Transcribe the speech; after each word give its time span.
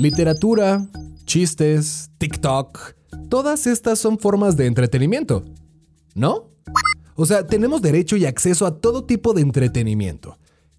Literatura, 0.00 0.86
chistes, 1.26 2.10
TikTok, 2.16 2.94
todas 3.28 3.66
estas 3.66 3.98
son 3.98 4.18
formas 4.18 4.56
de 4.56 4.64
entretenimiento, 4.64 5.44
¿no? 6.14 6.46
O 7.16 7.26
sea, 7.26 7.46
tenemos 7.46 7.82
derecho 7.82 8.16
y 8.16 8.24
acceso 8.24 8.64
a 8.64 8.80
todo 8.80 9.04
tipo 9.04 9.34
de 9.34 9.42
entretenimiento. 9.42 10.38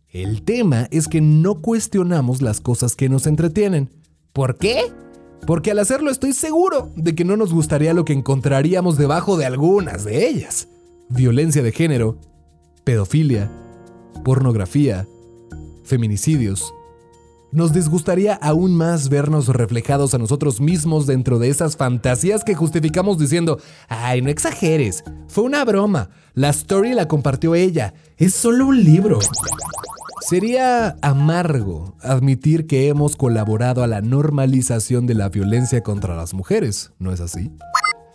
El 0.10 0.42
tema 0.42 0.88
es 0.90 1.08
que 1.08 1.22
no 1.22 1.62
cuestionamos 1.62 2.42
las 2.42 2.62
cosas 2.62 2.96
que 2.96 3.10
nos 3.10 3.28
entretienen. 3.28 3.92
¿Por 4.34 4.58
qué? 4.58 4.86
Porque 5.46 5.70
al 5.70 5.78
hacerlo 5.78 6.10
estoy 6.10 6.34
seguro 6.34 6.90
de 6.96 7.14
que 7.14 7.24
no 7.24 7.38
nos 7.38 7.54
gustaría 7.54 7.94
lo 7.94 8.06
que 8.06 8.14
encontraríamos 8.14 8.98
debajo 8.98 9.38
de 9.38 9.46
algunas 9.46 10.04
de 10.04 10.28
ellas. 10.28 10.68
Violencia 11.10 11.62
de 11.62 11.72
género, 11.72 12.18
pedofilia, 12.86 13.52
pornografía, 14.26 15.06
feminicidios. 15.84 16.74
Nos 17.52 17.74
disgustaría 17.74 18.36
aún 18.36 18.76
más 18.78 19.10
vernos 19.10 19.48
reflejados 19.50 20.14
a 20.14 20.18
nosotros 20.18 20.62
mismos 20.62 21.06
dentro 21.06 21.38
de 21.38 21.50
esas 21.50 21.76
fantasías 21.76 22.46
que 22.46 22.56
justificamos 22.56 23.18
diciendo, 23.18 23.60
ay, 23.90 24.22
no 24.22 24.30
exageres, 24.30 25.04
fue 25.28 25.44
una 25.44 25.66
broma, 25.66 26.10
la 26.34 26.50
story 26.50 26.94
la 26.94 27.10
compartió 27.10 27.54
ella, 27.54 27.94
es 28.16 28.34
solo 28.34 28.68
un 28.68 28.82
libro. 28.82 29.20
Sería 30.22 30.96
amargo 31.02 31.98
admitir 32.02 32.68
que 32.68 32.88
hemos 32.88 33.18
colaborado 33.18 33.84
a 33.84 33.88
la 33.88 34.00
normalización 34.00 35.06
de 35.06 35.16
la 35.16 35.28
violencia 35.28 35.84
contra 35.84 36.16
las 36.16 36.34
mujeres, 36.34 36.94
¿no 37.00 37.12
es 37.12 37.20
así? 37.20 37.52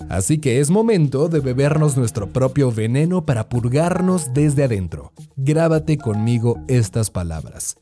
Así 0.09 0.39
que 0.39 0.61
es 0.61 0.71
momento 0.71 1.29
de 1.29 1.41
bebernos 1.41 1.99
nuestro 1.99 2.33
propio 2.33 2.73
veneno 2.73 3.27
para 3.27 3.51
purgarnos 3.51 4.33
desde 4.33 4.65
adentro. 4.65 5.13
Grábate 5.37 5.99
conmigo 5.99 6.59
estas 6.69 7.11
palabras. 7.11 7.77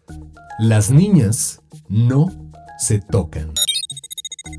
Las 0.58 0.88
niñas 0.88 1.60
no 1.88 2.26
se 2.78 3.00
tocan. 3.00 3.52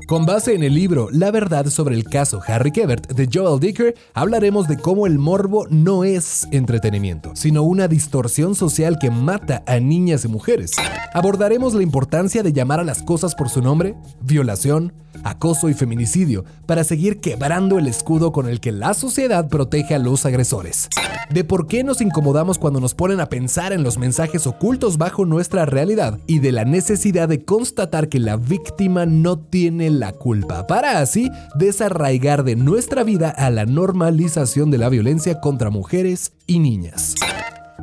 Con 0.06 0.26
base 0.26 0.54
en 0.54 0.64
el 0.64 0.74
libro 0.74 1.08
La 1.12 1.30
verdad 1.30 1.66
sobre 1.66 1.94
el 1.94 2.04
caso 2.04 2.40
Harry 2.46 2.72
Kebert 2.72 3.12
de 3.12 3.28
Joel 3.32 3.60
Dicker, 3.60 3.94
hablaremos 4.14 4.66
de 4.66 4.78
cómo 4.78 5.06
el 5.06 5.18
morbo 5.18 5.66
no 5.70 6.02
es 6.02 6.48
entretenimiento, 6.50 7.30
sino 7.36 7.62
una 7.62 7.86
distorsión 7.86 8.56
social 8.56 8.98
que 9.00 9.12
mata 9.12 9.62
a 9.66 9.78
niñas 9.78 10.24
y 10.24 10.28
mujeres. 10.28 10.72
Abordaremos 11.14 11.74
la 11.74 11.84
importancia 11.84 12.42
de 12.42 12.52
llamar 12.52 12.80
a 12.80 12.84
las 12.84 13.02
cosas 13.02 13.36
por 13.36 13.48
su 13.48 13.62
nombre, 13.62 13.94
violación, 14.20 14.92
acoso 15.24 15.68
y 15.68 15.74
feminicidio, 15.74 16.44
para 16.66 16.84
seguir 16.84 17.20
quebrando 17.20 17.78
el 17.78 17.86
escudo 17.86 18.32
con 18.32 18.48
el 18.48 18.60
que 18.60 18.72
la 18.72 18.92
sociedad 18.92 19.48
protege 19.48 19.94
a 19.94 19.98
los 19.98 20.26
agresores. 20.26 20.88
De 21.30 21.42
por 21.42 21.66
qué 21.66 21.82
nos 21.82 22.00
incomodamos 22.00 22.58
cuando 22.58 22.80
nos 22.80 22.94
ponen 22.94 23.20
a 23.20 23.28
pensar 23.28 23.72
en 23.72 23.82
los 23.82 23.98
mensajes 23.98 24.46
ocultos 24.46 24.96
bajo 24.96 25.24
nuestra 25.24 25.66
realidad 25.66 26.20
y 26.26 26.38
de 26.38 26.52
la 26.52 26.64
necesidad 26.64 27.28
de 27.28 27.44
constatar 27.44 28.08
que 28.08 28.20
la 28.20 28.36
víctima 28.36 29.06
no 29.06 29.38
tiene 29.38 29.75
la 29.78 30.12
culpa, 30.12 30.66
para 30.66 31.00
así 31.00 31.30
desarraigar 31.54 32.44
de 32.44 32.56
nuestra 32.56 33.04
vida 33.04 33.30
a 33.30 33.50
la 33.50 33.66
normalización 33.66 34.70
de 34.70 34.78
la 34.78 34.88
violencia 34.88 35.40
contra 35.40 35.70
mujeres 35.70 36.32
y 36.46 36.58
niñas. 36.58 37.14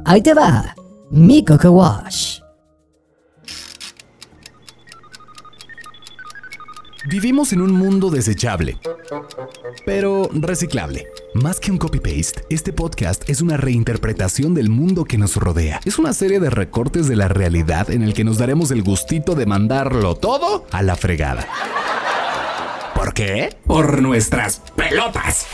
Ahí 0.06 0.22
te 0.22 0.34
va, 0.34 0.76
mi 1.12 1.46
Coco 1.46 1.72
Wash. 1.72 2.44
Vivimos 7.06 7.52
en 7.52 7.60
un 7.60 7.72
mundo 7.72 8.10
desechable, 8.10 8.78
pero 9.86 10.30
reciclable. 10.32 11.06
Más 11.34 11.60
que 11.60 11.70
un 11.70 11.78
copy-paste, 11.78 12.46
este 12.50 12.72
podcast 12.72 13.30
es 13.30 13.42
una 13.42 13.58
reinterpretación 13.58 14.54
del 14.54 14.70
mundo 14.70 15.04
que 15.04 15.18
nos 15.18 15.36
rodea. 15.36 15.82
Es 15.84 16.00
una 16.00 16.14
serie 16.14 16.40
de 16.40 16.50
recortes 16.50 17.10
de 17.10 17.18
la 17.18 17.28
realidad 17.28 17.90
en 17.90 18.04
el 18.04 18.14
que 18.14 18.24
nos 18.24 18.38
daremos 18.38 18.72
el 18.72 18.84
gustito 18.84 19.36
de 19.36 19.46
mandarlo 19.46 20.16
todo 20.16 20.66
a 20.72 20.82
la 20.82 20.96
fregada. 20.96 21.46
¿Por 23.14 23.26
qué? 23.26 23.56
Por 23.68 24.02
nuestras 24.02 24.60
pelotas. 24.76 25.46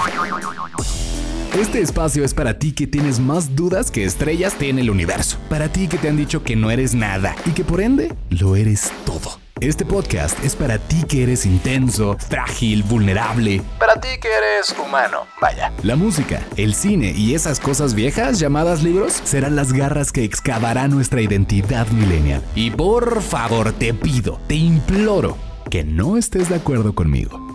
Este 1.60 1.82
espacio 1.82 2.24
es 2.24 2.34
para 2.34 2.58
ti 2.58 2.72
que 2.72 2.88
tienes 2.88 3.20
más 3.20 3.54
dudas 3.54 3.92
que 3.92 4.06
estrellas 4.06 4.58
tiene 4.58 4.80
el 4.80 4.90
universo. 4.90 5.38
Para 5.50 5.68
ti 5.68 5.90
que 5.90 5.98
te 5.98 6.08
han 6.08 6.16
dicho 6.16 6.42
que 6.42 6.56
no 6.56 6.72
eres 6.72 6.96
nada 6.96 7.36
y 7.46 7.52
que 7.52 7.66
por 7.66 7.82
ende 7.82 8.16
lo 8.30 8.56
eres 8.56 8.94
todo. 9.06 9.40
Este 9.60 9.84
podcast 9.84 10.42
es 10.42 10.56
para 10.56 10.78
ti 10.78 11.04
que 11.04 11.24
eres 11.24 11.46
intenso, 11.46 12.16
frágil, 12.30 12.84
vulnerable. 12.84 13.62
Para 13.78 14.00
ti 14.00 14.08
que 14.22 14.30
eres 14.30 14.74
humano, 14.82 15.26
vaya. 15.42 15.74
La 15.84 15.98
música, 15.98 16.42
el 16.56 16.74
cine 16.74 17.12
y 17.12 17.34
esas 17.34 17.60
cosas 17.60 17.94
viejas 17.94 18.40
llamadas 18.40 18.84
libros 18.84 19.20
serán 19.26 19.58
las 19.58 19.74
garras 19.74 20.14
que 20.14 20.24
excavarán 20.24 20.92
nuestra 20.92 21.22
identidad 21.22 21.88
millennial. 21.90 22.42
Y 22.56 22.72
por 22.72 23.22
favor, 23.22 23.74
te 23.74 23.94
pido, 23.94 24.40
te 24.48 24.56
imploro 24.56 25.50
que 25.70 25.84
no 25.84 26.18
estés 26.18 26.50
de 26.50 26.56
acuerdo 26.56 26.96
conmigo. 26.96 27.49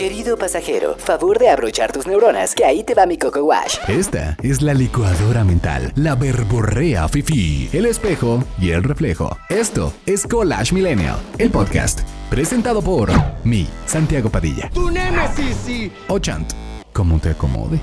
Querido 0.00 0.38
pasajero, 0.38 0.96
favor 0.96 1.38
de 1.38 1.50
abrochar 1.50 1.92
tus 1.92 2.06
neuronas, 2.06 2.54
que 2.54 2.64
ahí 2.64 2.82
te 2.82 2.94
va 2.94 3.04
mi 3.04 3.18
Coco 3.18 3.44
Wash. 3.44 3.76
Esta 3.86 4.34
es 4.42 4.62
la 4.62 4.72
licuadora 4.72 5.44
mental, 5.44 5.92
la 5.94 6.14
verborrea 6.14 7.06
fifi, 7.06 7.68
el 7.74 7.84
espejo 7.84 8.42
y 8.58 8.70
el 8.70 8.82
reflejo. 8.82 9.36
Esto 9.50 9.92
es 10.06 10.26
Collage 10.26 10.74
Millennial, 10.74 11.18
el 11.36 11.50
podcast, 11.50 12.00
presentado 12.30 12.80
por 12.80 13.10
mí, 13.44 13.68
Santiago 13.84 14.30
Padilla. 14.30 14.70
¡Tu 14.72 14.90
némesis, 14.90 15.54
sí! 15.66 15.92
O 16.08 16.18
Chant, 16.18 16.50
como 16.94 17.18
te 17.18 17.32
acomode. 17.32 17.78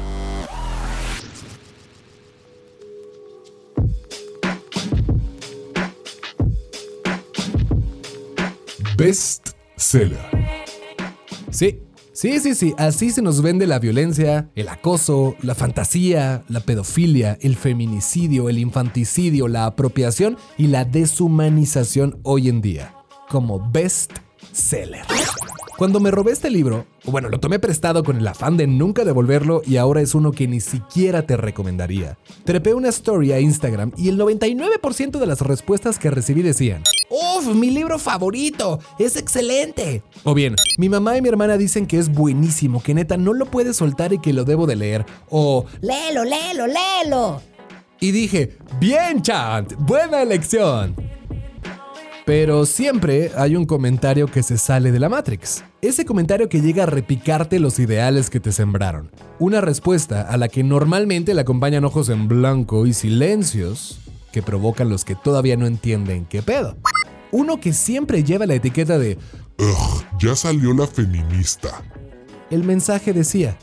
Best 8.98 9.50
Seller. 9.76 10.18
Sí, 11.52 11.87
sí, 12.18 12.40
sí, 12.40 12.56
sí, 12.56 12.74
así 12.80 13.12
se 13.12 13.22
nos 13.22 13.44
vende 13.44 13.68
la 13.68 13.78
violencia, 13.78 14.50
el 14.56 14.70
acoso, 14.70 15.36
la 15.44 15.54
fantasía, 15.54 16.44
la 16.48 16.62
pedofilia, 16.62 17.38
el 17.42 17.56
feminicidio, 17.56 18.50
el 18.50 18.58
infanticidio, 18.58 19.48
la 19.48 19.68
apropiación 19.68 20.36
y 20.58 20.68
la 20.68 20.84
deshumanización 20.84 22.20
hoy 22.24 22.50
en 22.50 22.62
día, 22.62 22.96
como 23.30 23.70
best 23.72 24.14
seller. 24.52 25.06
Cuando 25.78 26.00
me 26.00 26.10
robé 26.10 26.32
este 26.32 26.50
libro, 26.50 26.88
o 27.06 27.12
bueno, 27.12 27.30
lo 27.30 27.40
tomé 27.40 27.60
prestado 27.60 28.04
con 28.04 28.18
el 28.18 28.28
afán 28.28 28.58
de 28.58 28.66
nunca 28.66 29.06
devolverlo 29.06 29.62
y 29.64 29.78
ahora 29.78 30.02
es 30.02 30.16
uno 30.16 30.32
que 30.32 30.48
ni 30.48 30.60
siquiera 30.60 31.22
te 31.28 31.38
recomendaría. 31.38 32.18
Trepé 32.46 32.74
una 32.74 32.90
story 32.90 33.32
a 33.32 33.40
Instagram 33.40 33.92
y 33.96 34.10
el 34.10 34.18
99% 34.18 35.20
de 35.20 35.26
las 35.28 35.42
respuestas 35.42 36.00
que 36.00 36.10
recibí 36.10 36.42
decían, 36.42 36.82
¡Uf, 37.12 37.54
mi 37.54 37.70
libro 37.70 38.00
favorito! 38.00 38.80
¡Es 38.98 39.18
excelente! 39.18 40.02
O 40.24 40.34
bien, 40.34 40.56
mi 40.80 40.90
mamá 40.90 41.16
y 41.16 41.22
mi 41.22 41.30
hermana 41.30 41.58
dicen 41.58 41.86
que 41.86 42.00
es 42.00 42.10
buenísimo, 42.12 42.82
que 42.82 42.96
neta 42.96 43.16
no 43.16 43.34
lo 43.34 43.46
puedes 43.46 43.78
soltar 43.78 44.14
y 44.14 44.20
que 44.20 44.34
lo 44.34 44.46
debo 44.46 44.66
de 44.66 44.78
leer. 44.78 45.06
O, 45.30 45.66
Léelo, 45.82 46.24
léelo, 46.24 46.66
léelo. 46.66 47.42
y 48.00 48.10
dije, 48.12 48.58
bien, 48.80 49.22
Chant, 49.22 49.74
buena 49.78 50.24
elección. 50.24 50.96
Pero 52.28 52.66
siempre 52.66 53.32
hay 53.38 53.56
un 53.56 53.66
comentario 53.66 54.28
que 54.28 54.44
se 54.44 54.58
sale 54.58 54.92
de 54.92 55.00
la 55.00 55.08
Matrix. 55.08 55.64
Ese 55.82 56.04
comentario 56.04 56.50
que 56.50 56.60
llega 56.60 56.84
a 56.84 56.86
repicarte 56.86 57.58
los 57.58 57.80
ideales 57.80 58.30
que 58.30 58.42
te 58.42 58.52
sembraron. 58.52 59.10
Una 59.40 59.62
respuesta 59.62 60.24
a 60.24 60.36
la 60.36 60.50
que 60.50 60.62
normalmente 60.62 61.34
le 61.34 61.40
acompañan 61.40 61.86
ojos 61.86 62.10
en 62.10 62.28
blanco 62.28 62.86
y 62.86 62.92
silencios 62.92 64.00
que 64.34 64.42
provocan 64.42 64.90
los 64.90 65.06
que 65.06 65.16
todavía 65.16 65.56
no 65.56 65.68
entienden 65.68 66.26
qué 66.26 66.42
pedo. 66.42 66.76
Uno 67.32 67.62
que 67.62 67.72
siempre 67.72 68.26
lleva 68.26 68.46
la 68.46 68.56
etiqueta 68.56 69.00
de 69.00 69.18
Ugh, 69.58 70.06
ya 70.20 70.36
salió 70.36 70.74
la 70.74 70.86
feminista. 70.86 71.82
el 72.50 72.66
mensaje 72.66 73.14
decía, 73.14 73.58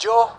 Yo. 0.00 0.30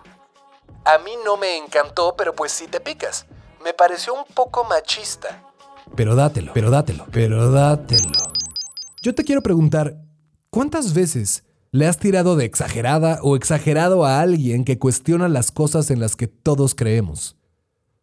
A 0.83 0.97
mí 0.97 1.11
no 1.23 1.37
me 1.37 1.55
encantó, 1.55 2.15
pero 2.17 2.35
pues 2.35 2.51
sí 2.51 2.67
te 2.67 2.81
picas. 2.81 3.27
Me 3.63 3.73
pareció 3.73 4.13
un 4.13 4.25
poco 4.33 4.65
machista. 4.65 5.46
Pero 5.95 6.15
dátelo, 6.15 6.51
pero 6.53 6.69
dátelo, 6.69 7.05
pero 7.11 7.51
dátelo. 7.51 8.11
Yo 9.01 9.15
te 9.15 9.23
quiero 9.23 9.41
preguntar, 9.41 10.01
¿cuántas 10.49 10.93
veces 10.93 11.43
le 11.71 11.87
has 11.87 11.97
tirado 11.97 12.35
de 12.35 12.45
exagerada 12.45 13.19
o 13.21 13.35
exagerado 13.35 14.05
a 14.05 14.21
alguien 14.21 14.63
que 14.63 14.79
cuestiona 14.79 15.27
las 15.27 15.51
cosas 15.51 15.91
en 15.91 15.99
las 15.99 16.15
que 16.15 16.27
todos 16.27 16.75
creemos? 16.75 17.37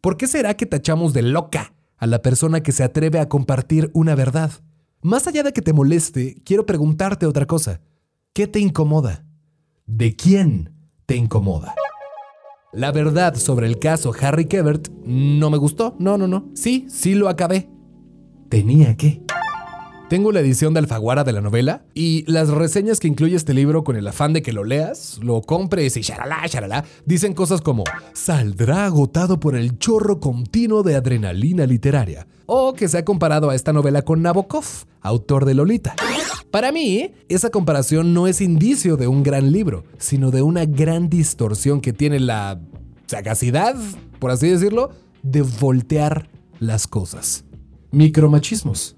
¿Por 0.01 0.17
qué 0.17 0.27
será 0.27 0.55
que 0.55 0.65
tachamos 0.65 1.13
de 1.13 1.21
loca 1.21 1.73
a 1.97 2.07
la 2.07 2.21
persona 2.21 2.61
que 2.61 2.71
se 2.71 2.83
atreve 2.83 3.19
a 3.19 3.29
compartir 3.29 3.89
una 3.93 4.15
verdad? 4.15 4.51
Más 5.01 5.27
allá 5.27 5.43
de 5.43 5.53
que 5.53 5.61
te 5.61 5.73
moleste, 5.73 6.41
quiero 6.45 6.65
preguntarte 6.65 7.25
otra 7.25 7.45
cosa. 7.45 7.81
¿Qué 8.33 8.47
te 8.47 8.59
incomoda? 8.59 9.25
¿De 9.85 10.15
quién 10.15 10.73
te 11.05 11.15
incomoda? 11.15 11.75
La 12.73 12.91
verdad 12.91 13.35
sobre 13.35 13.67
el 13.67 13.79
caso 13.79 14.11
Harry 14.19 14.45
Kebert 14.45 14.89
no 15.05 15.49
me 15.49 15.57
gustó. 15.57 15.95
No, 15.99 16.17
no, 16.17 16.27
no. 16.27 16.49
Sí, 16.55 16.85
sí 16.89 17.15
lo 17.15 17.29
acabé. 17.29 17.69
Tenía 18.49 18.95
que. 18.95 19.21
Tengo 20.09 20.31
la 20.31 20.39
edición 20.39 20.73
de 20.73 20.79
Alfaguara 20.81 21.23
de 21.23 21.31
la 21.31 21.41
novela 21.41 21.83
y 21.95 22.29
las 22.31 22.49
reseñas 22.49 22.99
que 22.99 23.07
incluye 23.07 23.35
este 23.35 23.55
libro 23.55 23.83
con 23.83 23.95
el 23.95 24.07
afán 24.07 24.33
de 24.33 24.43
que 24.43 24.53
lo 24.53 24.63
leas, 24.63 25.19
lo 25.23 25.41
compres 25.41 25.97
y 25.97 26.01
shalala, 26.01 26.45
shalala, 26.45 26.85
dicen 27.05 27.33
cosas 27.33 27.61
como 27.61 27.83
saldrá 28.13 28.85
agotado 28.85 29.39
por 29.39 29.55
el 29.55 29.79
chorro 29.79 30.19
continuo 30.19 30.83
de 30.83 30.95
adrenalina 30.95 31.65
literaria 31.65 32.27
o 32.45 32.73
que 32.73 32.87
se 32.87 32.99
ha 32.99 33.05
comparado 33.05 33.49
a 33.49 33.55
esta 33.55 33.73
novela 33.73 34.03
con 34.03 34.21
Nabokov, 34.21 34.65
autor 35.01 35.43
de 35.45 35.55
Lolita. 35.55 35.95
Para 36.51 36.71
mí, 36.71 37.11
esa 37.27 37.49
comparación 37.49 38.13
no 38.13 38.27
es 38.27 38.41
indicio 38.41 38.97
de 38.97 39.07
un 39.07 39.23
gran 39.23 39.51
libro, 39.51 39.85
sino 39.97 40.29
de 40.29 40.43
una 40.43 40.65
gran 40.65 41.09
distorsión 41.09 41.81
que 41.81 41.93
tiene 41.93 42.19
la 42.19 42.61
sagacidad, 43.07 43.75
por 44.19 44.29
así 44.29 44.49
decirlo, 44.49 44.91
de 45.23 45.41
voltear 45.41 46.29
las 46.59 46.85
cosas. 46.85 47.44
Micromachismos 47.95 48.97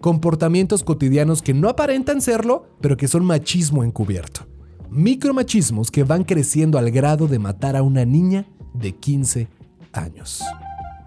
comportamientos 0.00 0.82
cotidianos 0.82 1.42
que 1.42 1.54
no 1.54 1.68
aparentan 1.68 2.20
serlo, 2.20 2.66
pero 2.80 2.96
que 2.96 3.06
son 3.06 3.24
machismo 3.24 3.84
encubierto. 3.84 4.48
Micromachismos 4.90 5.92
que 5.92 6.02
van 6.02 6.24
creciendo 6.24 6.76
al 6.76 6.90
grado 6.90 7.28
de 7.28 7.38
matar 7.38 7.76
a 7.76 7.82
una 7.82 8.04
niña 8.04 8.46
de 8.74 8.96
15 8.96 9.46
años. 9.92 10.42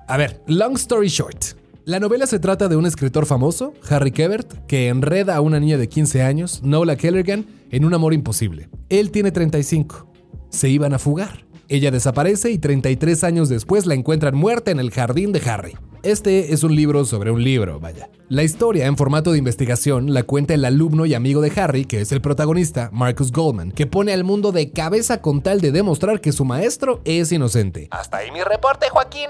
A 0.08 0.16
ver, 0.16 0.42
long 0.48 0.76
story 0.76 1.10
short. 1.10 1.58
La 1.84 2.00
novela 2.00 2.26
se 2.26 2.40
trata 2.40 2.70
de 2.70 2.78
un 2.78 2.86
escritor 2.86 3.26
famoso, 3.26 3.74
Harry 3.90 4.12
Kebert, 4.12 4.66
que 4.66 4.88
enreda 4.88 5.36
a 5.36 5.42
una 5.42 5.60
niña 5.60 5.78
de 5.78 5.90
15 5.90 6.24
años, 6.24 6.62
Nola 6.64 6.96
Kellergan, 6.96 7.48
en 7.70 7.84
un 7.84 7.94
amor 7.94 8.14
imposible. 8.14 8.70
Él 8.88 9.12
tiene 9.12 9.32
35. 9.32 10.08
Se 10.52 10.70
iban 10.70 10.94
a 10.94 11.00
fugar. 11.00 11.46
Ella 11.68 11.90
desaparece 11.90 12.52
y 12.52 12.60
33 12.60 13.24
años 13.24 13.50
después 13.50 13.88
la 13.88 13.96
encuentran 13.96 14.36
muerta 14.36 14.70
en 14.70 14.80
el 14.80 14.92
jardín 14.92 15.32
de 15.32 15.42
Harry. 15.50 15.76
Este 16.04 16.54
es 16.54 16.64
un 16.64 16.76
libro 16.76 17.04
sobre 17.06 17.32
un 17.32 17.44
libro, 17.44 17.80
vaya. 17.80 18.12
La 18.30 18.44
historia 18.44 18.86
en 18.86 18.96
formato 18.96 19.32
de 19.32 19.40
investigación 19.40 20.14
la 20.14 20.22
cuenta 20.22 20.54
el 20.54 20.64
alumno 20.64 21.08
y 21.08 21.16
amigo 21.16 21.42
de 21.42 21.52
Harry, 21.60 21.86
que 21.86 22.02
es 22.02 22.12
el 22.12 22.22
protagonista, 22.22 22.92
Marcus 22.94 23.32
Goldman, 23.32 23.72
que 23.72 23.88
pone 23.88 24.14
al 24.14 24.24
mundo 24.24 24.52
de 24.52 24.70
cabeza 24.70 25.24
con 25.24 25.42
tal 25.42 25.62
de 25.62 25.72
demostrar 25.72 26.22
que 26.22 26.32
su 26.32 26.46
maestro 26.46 27.02
es 27.06 27.32
inocente. 27.32 27.88
Hasta 27.90 28.18
ahí 28.18 28.30
mi 28.32 28.44
reporte, 28.44 28.88
Joaquín. 28.92 29.30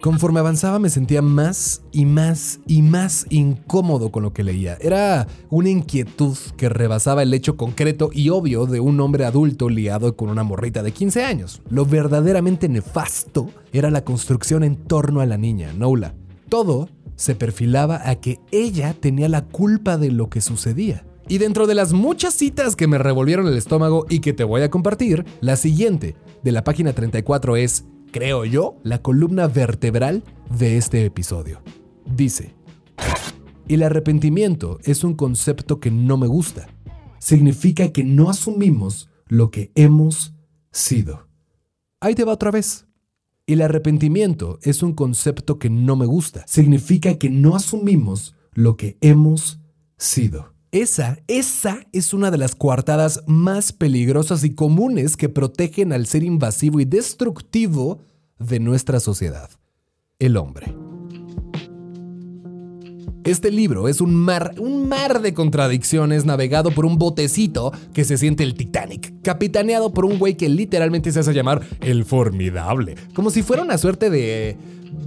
Conforme 0.00 0.38
avanzaba 0.38 0.78
me 0.78 0.90
sentía 0.90 1.22
más 1.22 1.82
y 1.90 2.04
más 2.04 2.60
y 2.68 2.82
más 2.82 3.26
incómodo 3.30 4.12
con 4.12 4.22
lo 4.22 4.32
que 4.32 4.44
leía. 4.44 4.78
Era 4.80 5.26
una 5.50 5.70
inquietud 5.70 6.36
que 6.56 6.68
rebasaba 6.68 7.24
el 7.24 7.34
hecho 7.34 7.56
concreto 7.56 8.10
y 8.12 8.28
obvio 8.30 8.66
de 8.66 8.78
un 8.78 9.00
hombre 9.00 9.24
adulto 9.24 9.68
liado 9.68 10.14
con 10.16 10.30
una 10.30 10.44
morrita 10.44 10.84
de 10.84 10.92
15 10.92 11.24
años. 11.24 11.47
Lo 11.70 11.84
verdaderamente 11.84 12.68
nefasto 12.68 13.50
era 13.72 13.90
la 13.90 14.04
construcción 14.04 14.64
en 14.64 14.76
torno 14.76 15.20
a 15.20 15.26
la 15.26 15.36
niña, 15.36 15.72
Nola. 15.72 16.14
Todo 16.48 16.88
se 17.16 17.34
perfilaba 17.34 18.08
a 18.08 18.16
que 18.16 18.40
ella 18.52 18.94
tenía 18.94 19.28
la 19.28 19.44
culpa 19.44 19.98
de 19.98 20.10
lo 20.10 20.30
que 20.30 20.40
sucedía. 20.40 21.04
Y 21.28 21.38
dentro 21.38 21.66
de 21.66 21.74
las 21.74 21.92
muchas 21.92 22.34
citas 22.34 22.74
que 22.74 22.86
me 22.86 22.96
revolvieron 22.96 23.46
el 23.46 23.56
estómago 23.56 24.06
y 24.08 24.20
que 24.20 24.32
te 24.32 24.44
voy 24.44 24.62
a 24.62 24.70
compartir, 24.70 25.26
la 25.40 25.56
siguiente, 25.56 26.16
de 26.42 26.52
la 26.52 26.64
página 26.64 26.92
34, 26.92 27.56
es 27.56 27.84
creo 28.10 28.44
yo, 28.44 28.76
la 28.82 29.02
columna 29.02 29.46
vertebral 29.46 30.24
de 30.56 30.78
este 30.78 31.04
episodio. 31.04 31.60
Dice, 32.06 32.54
el 33.68 33.82
arrepentimiento 33.82 34.78
es 34.84 35.04
un 35.04 35.14
concepto 35.14 35.80
que 35.80 35.90
no 35.90 36.16
me 36.16 36.26
gusta. 36.26 36.68
Significa 37.18 37.92
que 37.92 38.04
no 38.04 38.30
asumimos 38.30 39.10
lo 39.26 39.50
que 39.50 39.70
hemos 39.74 40.34
sido. 40.70 41.27
Ahí 42.00 42.14
te 42.14 42.24
va 42.24 42.32
otra 42.32 42.50
vez. 42.50 42.86
El 43.46 43.62
arrepentimiento 43.62 44.58
es 44.62 44.82
un 44.82 44.92
concepto 44.92 45.58
que 45.58 45.70
no 45.70 45.96
me 45.96 46.06
gusta. 46.06 46.44
Significa 46.46 47.18
que 47.18 47.30
no 47.30 47.56
asumimos 47.56 48.34
lo 48.52 48.76
que 48.76 48.98
hemos 49.00 49.60
sido. 49.96 50.54
Esa, 50.70 51.18
esa 51.28 51.80
es 51.92 52.12
una 52.12 52.30
de 52.30 52.38
las 52.38 52.54
coartadas 52.54 53.24
más 53.26 53.72
peligrosas 53.72 54.44
y 54.44 54.54
comunes 54.54 55.16
que 55.16 55.30
protegen 55.30 55.92
al 55.92 56.06
ser 56.06 56.22
invasivo 56.22 56.78
y 56.78 56.84
destructivo 56.84 58.02
de 58.38 58.60
nuestra 58.60 59.00
sociedad, 59.00 59.50
el 60.18 60.36
hombre. 60.36 60.87
Este 63.28 63.50
libro 63.50 63.88
es 63.88 64.00
un 64.00 64.14
mar, 64.14 64.54
un 64.56 64.88
mar 64.88 65.20
de 65.20 65.34
contradicciones 65.34 66.24
navegado 66.24 66.70
por 66.70 66.86
un 66.86 66.96
botecito 66.96 67.72
que 67.92 68.04
se 68.04 68.16
siente 68.16 68.42
el 68.42 68.54
Titanic, 68.54 69.12
capitaneado 69.20 69.92
por 69.92 70.06
un 70.06 70.18
güey 70.18 70.34
que 70.34 70.48
literalmente 70.48 71.12
se 71.12 71.20
hace 71.20 71.34
llamar 71.34 71.60
el 71.82 72.06
formidable, 72.06 72.94
como 73.12 73.28
si 73.28 73.42
fuera 73.42 73.62
una 73.62 73.76
suerte 73.76 74.08
de 74.08 74.56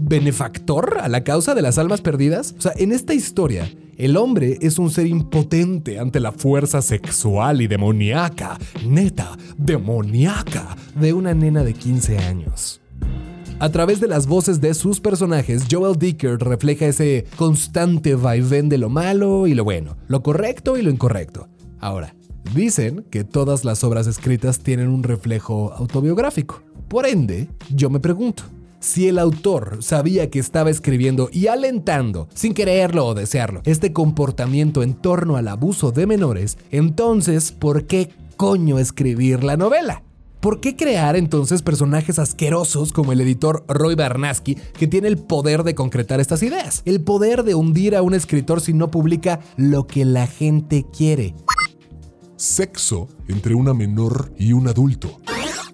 benefactor 0.02 1.00
a 1.02 1.08
la 1.08 1.24
causa 1.24 1.56
de 1.56 1.64
las 1.64 1.80
almas 1.80 2.02
perdidas. 2.02 2.54
O 2.60 2.62
sea, 2.62 2.74
en 2.78 2.92
esta 2.92 3.16
historia, 3.16 3.68
el 3.98 4.16
hombre 4.18 4.60
es 4.62 4.78
un 4.78 4.92
ser 4.92 5.08
impotente 5.08 5.98
ante 5.98 6.20
la 6.20 6.32
fuerza 6.32 6.84
sexual 6.84 7.60
y 7.60 7.68
demoníaca, 7.68 8.60
neta, 8.86 9.36
demoníaca, 9.58 10.78
de 10.94 11.14
una 11.14 11.34
nena 11.34 11.64
de 11.64 11.74
15 11.74 12.20
años. 12.20 12.82
A 13.62 13.70
través 13.70 14.00
de 14.00 14.08
las 14.08 14.26
voces 14.26 14.60
de 14.60 14.74
sus 14.74 15.00
personajes, 15.00 15.66
Joel 15.70 15.96
Dicker 15.96 16.40
refleja 16.40 16.88
ese 16.88 17.28
constante 17.36 18.16
vaivén 18.16 18.70
de 18.70 18.80
lo 18.80 18.90
malo 18.90 19.46
y 19.46 19.54
lo 19.54 19.64
bueno, 19.64 19.98
lo 20.08 20.24
correcto 20.24 20.78
y 20.78 20.82
lo 20.82 20.90
incorrecto. 20.90 21.48
Ahora, 21.80 22.16
dicen 22.56 23.06
que 23.12 23.24
todas 23.24 23.64
las 23.64 23.84
obras 23.84 24.08
escritas 24.08 24.62
tienen 24.62 24.88
un 24.88 25.04
reflejo 25.04 25.74
autobiográfico. 25.74 26.64
Por 26.88 27.06
ende, 27.06 27.50
yo 27.70 27.92
me 27.92 28.00
pregunto, 28.00 28.42
si 28.80 29.08
el 29.08 29.20
autor 29.20 29.84
sabía 29.84 30.32
que 30.32 30.40
estaba 30.40 30.72
escribiendo 30.72 31.30
y 31.32 31.46
alentando, 31.46 32.30
sin 32.34 32.56
quererlo 32.56 33.06
o 33.06 33.14
desearlo, 33.14 33.62
este 33.66 33.94
comportamiento 33.94 34.82
en 34.82 34.96
torno 34.96 35.38
al 35.38 35.48
abuso 35.48 35.92
de 35.92 36.08
menores, 36.08 36.58
entonces, 36.72 37.52
¿por 37.52 37.86
qué 37.86 38.10
coño 38.38 38.80
escribir 38.80 39.44
la 39.44 39.56
novela? 39.56 40.02
¿Por 40.42 40.60
qué 40.60 40.76
crear 40.76 41.16
entonces 41.16 41.62
personajes 41.62 42.18
asquerosos 42.18 42.92
como 42.92 43.12
el 43.12 43.22
editor 43.22 43.64
Roy 43.68 43.94
Barnaski, 43.94 44.56
que 44.56 44.88
tiene 44.88 45.08
el 45.08 45.20
poder 45.20 45.62
de 45.62 45.76
concretar 45.76 46.20
estas 46.20 46.42
ideas? 46.42 46.82
El 46.86 47.04
poder 47.04 47.44
de 47.44 47.54
hundir 47.54 47.96
a 47.96 48.02
un 48.02 48.16
escritor 48.16 48.60
si 48.60 48.74
no 48.74 48.90
publica 48.90 49.40
lo 49.56 49.86
que 49.86 50.04
la 50.04 50.26
gente 50.26 50.88
quiere. 50.98 51.36
Sexo 52.38 53.08
entre 53.28 53.54
una 53.54 53.76
menor 53.76 54.34
y 54.36 54.54
un 54.54 54.68
adulto. 54.68 55.20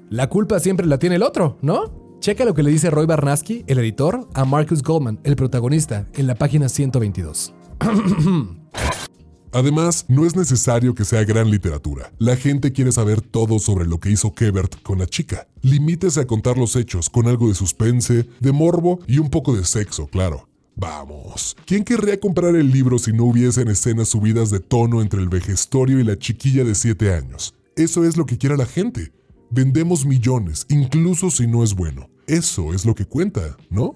La 0.10 0.28
culpa 0.28 0.60
siempre 0.60 0.86
la 0.86 1.00
tiene 1.00 1.16
el 1.16 1.24
otro, 1.24 1.58
¿no? 1.62 2.18
Checa 2.20 2.44
lo 2.44 2.54
que 2.54 2.64
le 2.64 2.70
dice 2.70 2.90
Roy 2.90 3.06
Barnaski, 3.06 3.64
el 3.68 3.80
editor, 3.80 4.28
a 4.34 4.44
Marcus 4.44 4.84
Goldman, 4.84 5.22
el 5.24 5.38
protagonista, 5.38 6.08
en 6.14 6.28
la 6.28 6.36
página 6.36 6.68
122. 6.68 7.54
Además, 9.52 10.06
no 10.08 10.26
es 10.26 10.36
necesario 10.36 10.96
que 10.96 11.06
sea 11.06 11.24
gran 11.24 11.50
literatura. 11.50 12.12
La 12.20 12.36
gente 12.36 12.72
quiere 12.72 12.92
saber 12.92 13.22
todo 13.22 13.60
sobre 13.60 13.86
lo 13.86 14.00
que 14.00 14.10
hizo 14.10 14.34
Kebert 14.34 14.82
con 14.82 15.00
la 15.00 15.08
chica. 15.08 15.48
Limítese 15.62 16.22
a 16.22 16.28
contar 16.28 16.58
los 16.58 16.76
hechos 16.76 17.10
con 17.10 17.28
algo 17.28 17.48
de 17.48 17.56
suspense, 17.56 18.28
de 18.40 18.52
morbo 18.52 19.00
y 19.08 19.20
un 19.20 19.30
poco 19.30 19.56
de 19.56 19.64
sexo, 19.64 20.08
claro. 20.08 20.48
Vamos, 20.80 21.58
¿quién 21.66 21.84
querría 21.84 22.20
comprar 22.20 22.56
el 22.56 22.72
libro 22.72 23.00
si 23.00 23.12
no 23.12 23.24
hubiesen 23.24 23.68
escenas 23.68 24.10
subidas 24.10 24.52
de 24.52 24.60
tono 24.60 25.02
entre 25.02 25.20
el 25.20 25.28
vejestorio 25.28 26.00
y 26.00 26.04
la 26.04 26.20
chiquilla 26.20 26.64
de 26.64 26.76
7 26.76 27.16
años? 27.16 27.56
Eso 27.76 28.04
es 28.04 28.16
lo 28.16 28.28
que 28.28 28.38
quiere 28.38 28.58
la 28.58 28.68
gente. 28.68 29.12
Vendemos 29.50 30.06
millones, 30.06 30.68
incluso 30.70 31.32
si 31.32 31.48
no 31.48 31.64
es 31.64 31.74
bueno. 31.74 32.10
Eso 32.28 32.76
es 32.76 32.86
lo 32.86 32.94
que 32.94 33.06
cuenta, 33.06 33.58
¿no? 33.72 33.96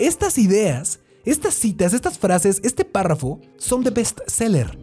Estas 0.00 0.38
ideas, 0.38 0.98
estas 1.26 1.54
citas, 1.54 1.92
estas 1.92 2.18
frases, 2.18 2.60
este 2.62 2.84
párrafo 2.84 3.40
son 3.58 3.82
de 3.82 3.90
bestseller. 3.90 4.78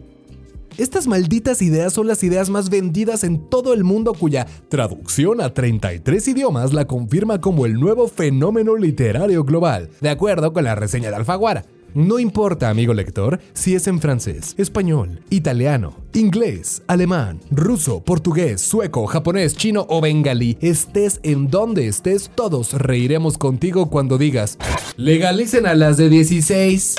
Estas 0.76 1.06
malditas 1.06 1.62
ideas 1.62 1.92
son 1.92 2.06
las 2.06 2.22
ideas 2.22 2.50
más 2.50 2.68
vendidas 2.68 3.24
en 3.24 3.48
todo 3.48 3.72
el 3.72 3.82
mundo 3.82 4.12
cuya 4.12 4.46
traducción 4.68 5.40
a 5.40 5.54
33 5.54 6.28
idiomas 6.28 6.72
la 6.74 6.84
confirma 6.84 7.40
como 7.40 7.64
el 7.64 7.74
nuevo 7.74 8.08
fenómeno 8.08 8.76
literario 8.76 9.44
global, 9.44 9.88
de 10.00 10.10
acuerdo 10.10 10.52
con 10.52 10.64
la 10.64 10.74
reseña 10.74 11.10
de 11.10 11.16
Alfaguara. 11.16 11.64
No 11.94 12.18
importa, 12.18 12.70
amigo 12.70 12.92
lector, 12.92 13.38
si 13.52 13.76
es 13.76 13.86
en 13.86 14.00
francés, 14.00 14.56
español, 14.58 15.22
italiano, 15.30 15.94
inglés, 16.12 16.82
alemán, 16.88 17.38
ruso, 17.52 18.02
portugués, 18.02 18.60
sueco, 18.60 19.06
japonés, 19.06 19.56
chino 19.56 19.86
o 19.88 20.00
bengalí, 20.00 20.58
estés 20.60 21.20
en 21.22 21.50
donde 21.50 21.86
estés, 21.86 22.32
todos 22.34 22.72
reiremos 22.72 23.38
contigo 23.38 23.90
cuando 23.90 24.18
digas, 24.18 24.58
legalicen 24.96 25.66
a 25.66 25.76
las 25.76 25.96
de 25.96 26.08
16. 26.08 26.96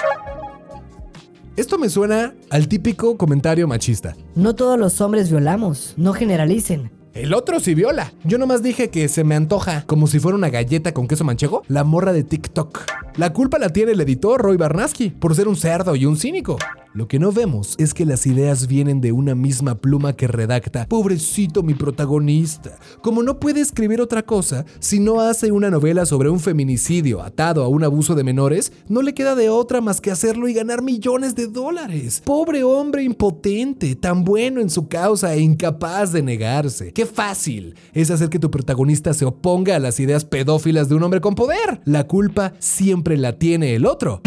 Esto 1.57 1.77
me 1.77 1.89
suena 1.89 2.33
al 2.49 2.69
típico 2.69 3.17
comentario 3.17 3.67
machista. 3.67 4.15
No 4.33 4.55
todos 4.55 4.79
los 4.79 5.01
hombres 5.01 5.29
violamos, 5.29 5.93
no 5.97 6.13
generalicen. 6.13 6.89
El 7.15 7.33
otro 7.33 7.61
sí 7.61 7.75
viola. 7.75 8.11
Yo 8.25 8.37
nomás 8.37 8.61
dije 8.61 8.89
que 8.89 9.07
se 9.07 9.23
me 9.23 9.35
antoja 9.35 9.85
como 9.87 10.05
si 10.07 10.19
fuera 10.19 10.37
una 10.37 10.49
galleta 10.49 10.93
con 10.93 11.07
queso 11.07 11.23
manchego, 11.23 11.63
la 11.69 11.85
morra 11.85 12.11
de 12.11 12.25
TikTok. 12.25 12.81
La 13.15 13.31
culpa 13.31 13.57
la 13.57 13.69
tiene 13.69 13.93
el 13.93 14.01
editor 14.01 14.41
Roy 14.41 14.57
Barnaski 14.57 15.11
por 15.11 15.33
ser 15.33 15.47
un 15.47 15.55
cerdo 15.55 15.95
y 15.95 16.05
un 16.05 16.17
cínico. 16.17 16.57
Lo 16.95 17.09
que 17.09 17.19
no 17.19 17.33
vemos 17.33 17.75
es 17.77 17.93
que 17.93 18.05
las 18.05 18.25
ideas 18.25 18.67
vienen 18.67 19.01
de 19.01 19.11
una 19.11 19.35
misma 19.35 19.75
pluma 19.75 20.13
que 20.13 20.27
redacta, 20.27 20.87
pobrecito 20.87 21.61
mi 21.61 21.73
protagonista. 21.73 22.79
Como 23.01 23.21
no 23.21 23.37
puede 23.37 23.59
escribir 23.59 23.99
otra 23.99 24.23
cosa, 24.23 24.65
si 24.79 25.01
no 25.01 25.19
hace 25.19 25.51
una 25.51 25.69
novela 25.69 26.05
sobre 26.05 26.29
un 26.29 26.39
feminicidio 26.39 27.21
atado 27.21 27.65
a 27.65 27.67
un 27.67 27.83
abuso 27.83 28.15
de 28.15 28.23
menores, 28.23 28.71
no 28.87 29.01
le 29.01 29.13
queda 29.13 29.35
de 29.35 29.49
otra 29.49 29.81
más 29.81 29.99
que 29.99 30.09
hacerlo 30.09 30.47
y 30.47 30.53
ganar 30.53 30.81
millones 30.81 31.35
de 31.35 31.47
dólares. 31.47 32.21
Pobre 32.23 32.63
hombre 32.63 33.03
impotente, 33.03 33.97
tan 33.97 34.23
bueno 34.23 34.61
en 34.61 34.69
su 34.69 34.87
causa 34.87 35.33
e 35.33 35.41
incapaz 35.41 36.13
de 36.13 36.23
negarse. 36.23 36.93
Qué 36.93 37.05
fácil 37.05 37.75
es 37.91 38.09
hacer 38.09 38.29
que 38.29 38.39
tu 38.39 38.49
protagonista 38.49 39.13
se 39.13 39.25
oponga 39.25 39.75
a 39.75 39.79
las 39.79 39.99
ideas 39.99 40.23
pedófilas 40.23 40.87
de 40.87 40.95
un 40.95 41.03
hombre 41.03 41.19
con 41.19 41.35
poder. 41.35 41.81
La 41.83 42.07
culpa 42.07 42.53
siempre 42.59 43.17
la 43.17 43.37
tiene 43.37 43.75
el 43.75 43.85
otro. 43.85 44.21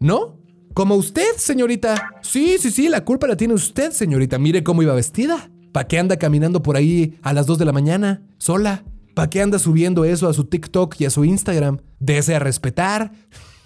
¿No? 0.00 0.39
Como 0.80 0.94
usted, 0.94 1.36
señorita. 1.36 2.10
Sí, 2.22 2.56
sí, 2.58 2.70
sí, 2.70 2.88
la 2.88 3.04
culpa 3.04 3.26
la 3.26 3.36
tiene 3.36 3.52
usted, 3.52 3.92
señorita. 3.92 4.38
Mire 4.38 4.64
cómo 4.64 4.82
iba 4.82 4.94
vestida. 4.94 5.50
¿Para 5.72 5.86
qué 5.86 5.98
anda 5.98 6.16
caminando 6.16 6.62
por 6.62 6.78
ahí 6.78 7.18
a 7.20 7.34
las 7.34 7.44
2 7.44 7.58
de 7.58 7.66
la 7.66 7.72
mañana, 7.72 8.22
sola? 8.38 8.82
¿Para 9.14 9.28
qué 9.28 9.42
anda 9.42 9.58
subiendo 9.58 10.06
eso 10.06 10.26
a 10.26 10.32
su 10.32 10.44
TikTok 10.44 10.98
y 10.98 11.04
a 11.04 11.10
su 11.10 11.26
Instagram? 11.26 11.82
¿Desea 11.98 12.38
respetar? 12.38 13.12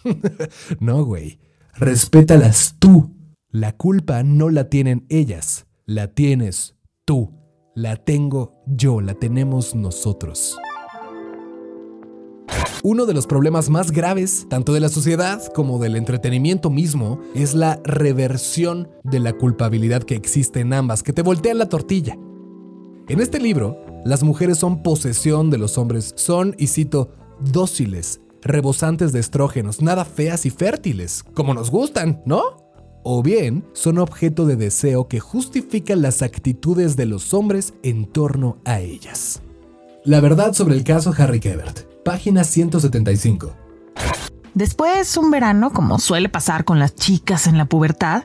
no, 0.81 1.05
güey. 1.05 1.39
Respétalas 1.75 2.75
tú. 2.81 3.15
La 3.49 3.77
culpa 3.77 4.25
no 4.25 4.51
la 4.51 4.69
tienen 4.69 5.07
ellas. 5.09 5.67
La 5.87 6.09
tienes 6.09 6.75
tú. 7.05 7.31
La 7.77 7.95
tengo 7.95 8.61
yo. 8.67 9.01
La 9.01 9.15
tenemos 9.15 9.77
nosotros. 9.77 10.59
Uno 12.83 13.07
de 13.07 13.15
los 13.15 13.27
problemas 13.27 13.71
más 13.71 13.91
graves, 13.91 14.47
tanto 14.49 14.73
de 14.73 14.81
la 14.81 14.89
sociedad 14.89 15.43
como 15.53 15.79
del 15.79 15.97
entretenimiento 15.97 16.71
mismo, 16.71 17.21
es 17.35 17.55
la 17.55 17.81
reversión 17.85 18.89
de 19.03 19.21
la 19.21 19.33
culpabilidad 19.33 20.03
que 20.03 20.15
existe 20.15 20.61
en 20.61 20.73
ambas, 20.73 21.03
que 21.03 21.13
te 21.13 21.23
voltean 21.23 21.59
la 21.59 21.69
tortilla. 21.69 22.17
En 23.09 23.21
este 23.21 23.39
libro, 23.39 23.79
las 24.05 24.23
mujeres 24.23 24.59
son 24.59 24.83
posesión 24.83 25.51
de 25.51 25.59
los 25.59 25.79
hombres, 25.79 26.13
son, 26.17 26.55
y 26.59 26.69
cito, 26.69 27.11
dóciles, 27.41 28.21
rebosantes 28.43 29.13
de 29.13 29.21
estrógenos, 29.21 29.83
nada 29.83 30.05
feas 30.05 30.47
y 30.47 30.51
fértiles, 30.51 31.25
como 31.35 31.55
nos 31.55 31.71
gustan, 31.71 32.23
¿no? 32.25 32.43
O 33.03 33.23
bien 33.23 33.65
son 33.75 33.99
objeto 33.99 34.47
de 34.47 34.57
deseo 34.57 35.09
que 35.09 35.21
justifican 35.21 36.01
las 36.01 36.23
actitudes 36.23 36.97
de 36.97 37.07
los 37.07 37.35
hombres 37.35 37.75
en 37.83 38.07
torno 38.07 38.59
a 38.65 38.81
ellas. 38.81 39.43
La 40.05 40.21
verdad 40.21 40.55
sobre 40.55 40.75
el 40.75 40.85
caso 40.85 41.13
Harry 41.17 41.41
Kebert. 41.41 41.94
Página 42.05 42.45
175. 42.45 43.55
Después, 44.55 45.17
un 45.17 45.31
verano, 45.31 45.73
como 45.73 45.99
suele 45.99 46.29
pasar 46.29 46.65
con 46.65 46.79
las 46.79 46.95
chicas 46.95 47.47
en 47.47 47.59
la 47.59 47.65
pubertad, 47.65 48.25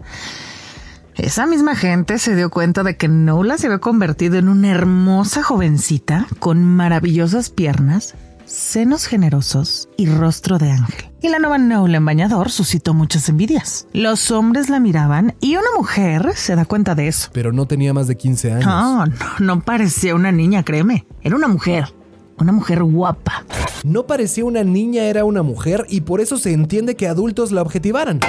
esa 1.16 1.46
misma 1.46 1.76
gente 1.76 2.20
se 2.20 2.36
dio 2.36 2.50
cuenta 2.50 2.84
de 2.84 2.98
que 2.98 3.08
Nola 3.08 3.58
se 3.58 3.68
había 3.68 3.80
convertido 3.80 4.38
en 4.38 4.48
una 4.48 4.70
hermosa 4.70 5.44
jovencita 5.44 6.28
con 6.40 6.64
maravillosas 6.64 7.50
piernas, 7.50 8.16
senos 8.46 9.06
generosos 9.06 9.90
y 9.98 10.08
rostro 10.08 10.58
de 10.60 10.72
ángel. 10.72 11.10
Y 11.22 11.30
la 11.30 11.40
nueva 11.40 11.58
Nola 11.58 11.98
en 11.98 12.06
bañador 12.06 12.52
suscitó 12.52 12.94
muchas 12.94 13.28
envidias. 13.28 13.88
Los 13.92 14.32
hombres 14.32 14.70
la 14.70 14.80
miraban 14.80 15.36
y 15.42 15.56
una 15.56 15.68
mujer 15.78 16.34
se 16.36 16.56
da 16.56 16.66
cuenta 16.66 16.96
de 16.96 17.08
eso. 17.08 17.30
Pero 17.34 17.52
no 17.52 17.66
tenía 17.66 17.94
más 17.94 18.08
de 18.08 18.16
15 18.16 18.54
años. 18.54 18.66
No, 18.66 19.06
no, 19.06 19.16
no 19.40 19.62
parecía 19.62 20.16
una 20.16 20.32
niña, 20.32 20.64
créeme. 20.64 21.06
Era 21.22 21.36
una 21.36 21.48
mujer. 21.48 21.94
Una 22.40 22.54
mujer 22.54 22.84
guapa. 22.84 23.46
No 23.84 24.08
parecía 24.08 24.46
una 24.46 24.64
niña, 24.64 25.04
era 25.04 25.26
una 25.26 25.44
mujer 25.44 25.86
y 25.90 26.02
por 26.02 26.22
eso 26.22 26.38
se 26.38 26.54
entiende 26.54 26.96
que 26.96 27.08
adultos 27.08 27.52
la 27.52 27.62
objetivaran. 27.62 28.22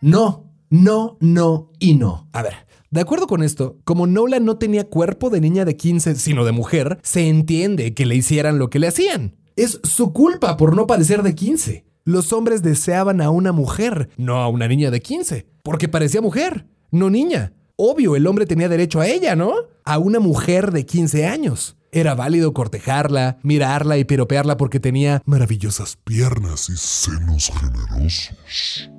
No, 0.00 0.52
no, 0.70 1.16
no 1.20 1.72
y 1.80 1.94
no. 1.94 2.28
A 2.32 2.42
ver, 2.42 2.54
de 2.90 3.00
acuerdo 3.00 3.26
con 3.26 3.42
esto, 3.42 3.78
como 3.82 4.06
Nola 4.06 4.38
no 4.38 4.56
tenía 4.56 4.88
cuerpo 4.88 5.30
de 5.30 5.40
niña 5.40 5.64
de 5.64 5.76
15, 5.76 6.14
sino 6.14 6.44
de 6.44 6.52
mujer, 6.52 7.00
se 7.02 7.28
entiende 7.28 7.92
que 7.92 8.06
le 8.06 8.14
hicieran 8.14 8.60
lo 8.60 8.70
que 8.70 8.78
le 8.78 8.86
hacían. 8.86 9.36
Es 9.56 9.80
su 9.82 10.12
culpa 10.12 10.56
por 10.56 10.76
no 10.76 10.86
parecer 10.86 11.24
de 11.24 11.34
15. 11.34 11.84
Los 12.04 12.32
hombres 12.32 12.62
deseaban 12.62 13.20
a 13.20 13.30
una 13.30 13.50
mujer, 13.50 14.10
no 14.16 14.36
a 14.36 14.48
una 14.48 14.68
niña 14.68 14.92
de 14.92 15.00
15, 15.00 15.48
porque 15.64 15.88
parecía 15.88 16.20
mujer, 16.20 16.68
no 16.92 17.10
niña. 17.10 17.52
Obvio, 17.74 18.14
el 18.14 18.28
hombre 18.28 18.46
tenía 18.46 18.68
derecho 18.68 19.00
a 19.00 19.08
ella, 19.08 19.34
¿no? 19.34 19.54
A 19.84 19.98
una 19.98 20.20
mujer 20.20 20.70
de 20.70 20.86
15 20.86 21.26
años. 21.26 21.76
Era 21.96 22.14
válido 22.14 22.52
cortejarla, 22.52 23.38
mirarla 23.42 23.96
y 23.96 24.04
piropearla 24.04 24.58
porque 24.58 24.80
tenía 24.80 25.22
maravillosas 25.24 25.96
piernas 26.04 26.68
y 26.68 26.76
senos 26.76 27.50
generosos. 27.58 28.90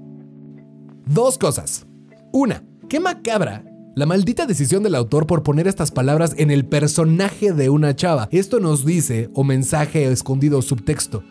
Dos 1.06 1.38
cosas. 1.38 1.86
Una, 2.34 2.63
qué 2.89 3.00
macabra 3.00 3.63
la 3.96 4.08
maldita 4.08 4.48
decisión 4.48 4.82
del 4.82 4.96
autor 4.96 5.27
por 5.27 5.44
poner 5.44 5.68
estas 5.68 5.92
palabras 5.92 6.34
en 6.39 6.50
el 6.50 6.66
personaje 6.66 7.54
de 7.54 7.70
una 7.70 7.96
chava. 7.96 8.30
Esto 8.32 8.60
nos 8.60 8.84
dice, 8.84 9.30
o 9.36 9.44
mensaje 9.44 10.12
escondido 10.12 10.63
subtexto, 10.63 11.24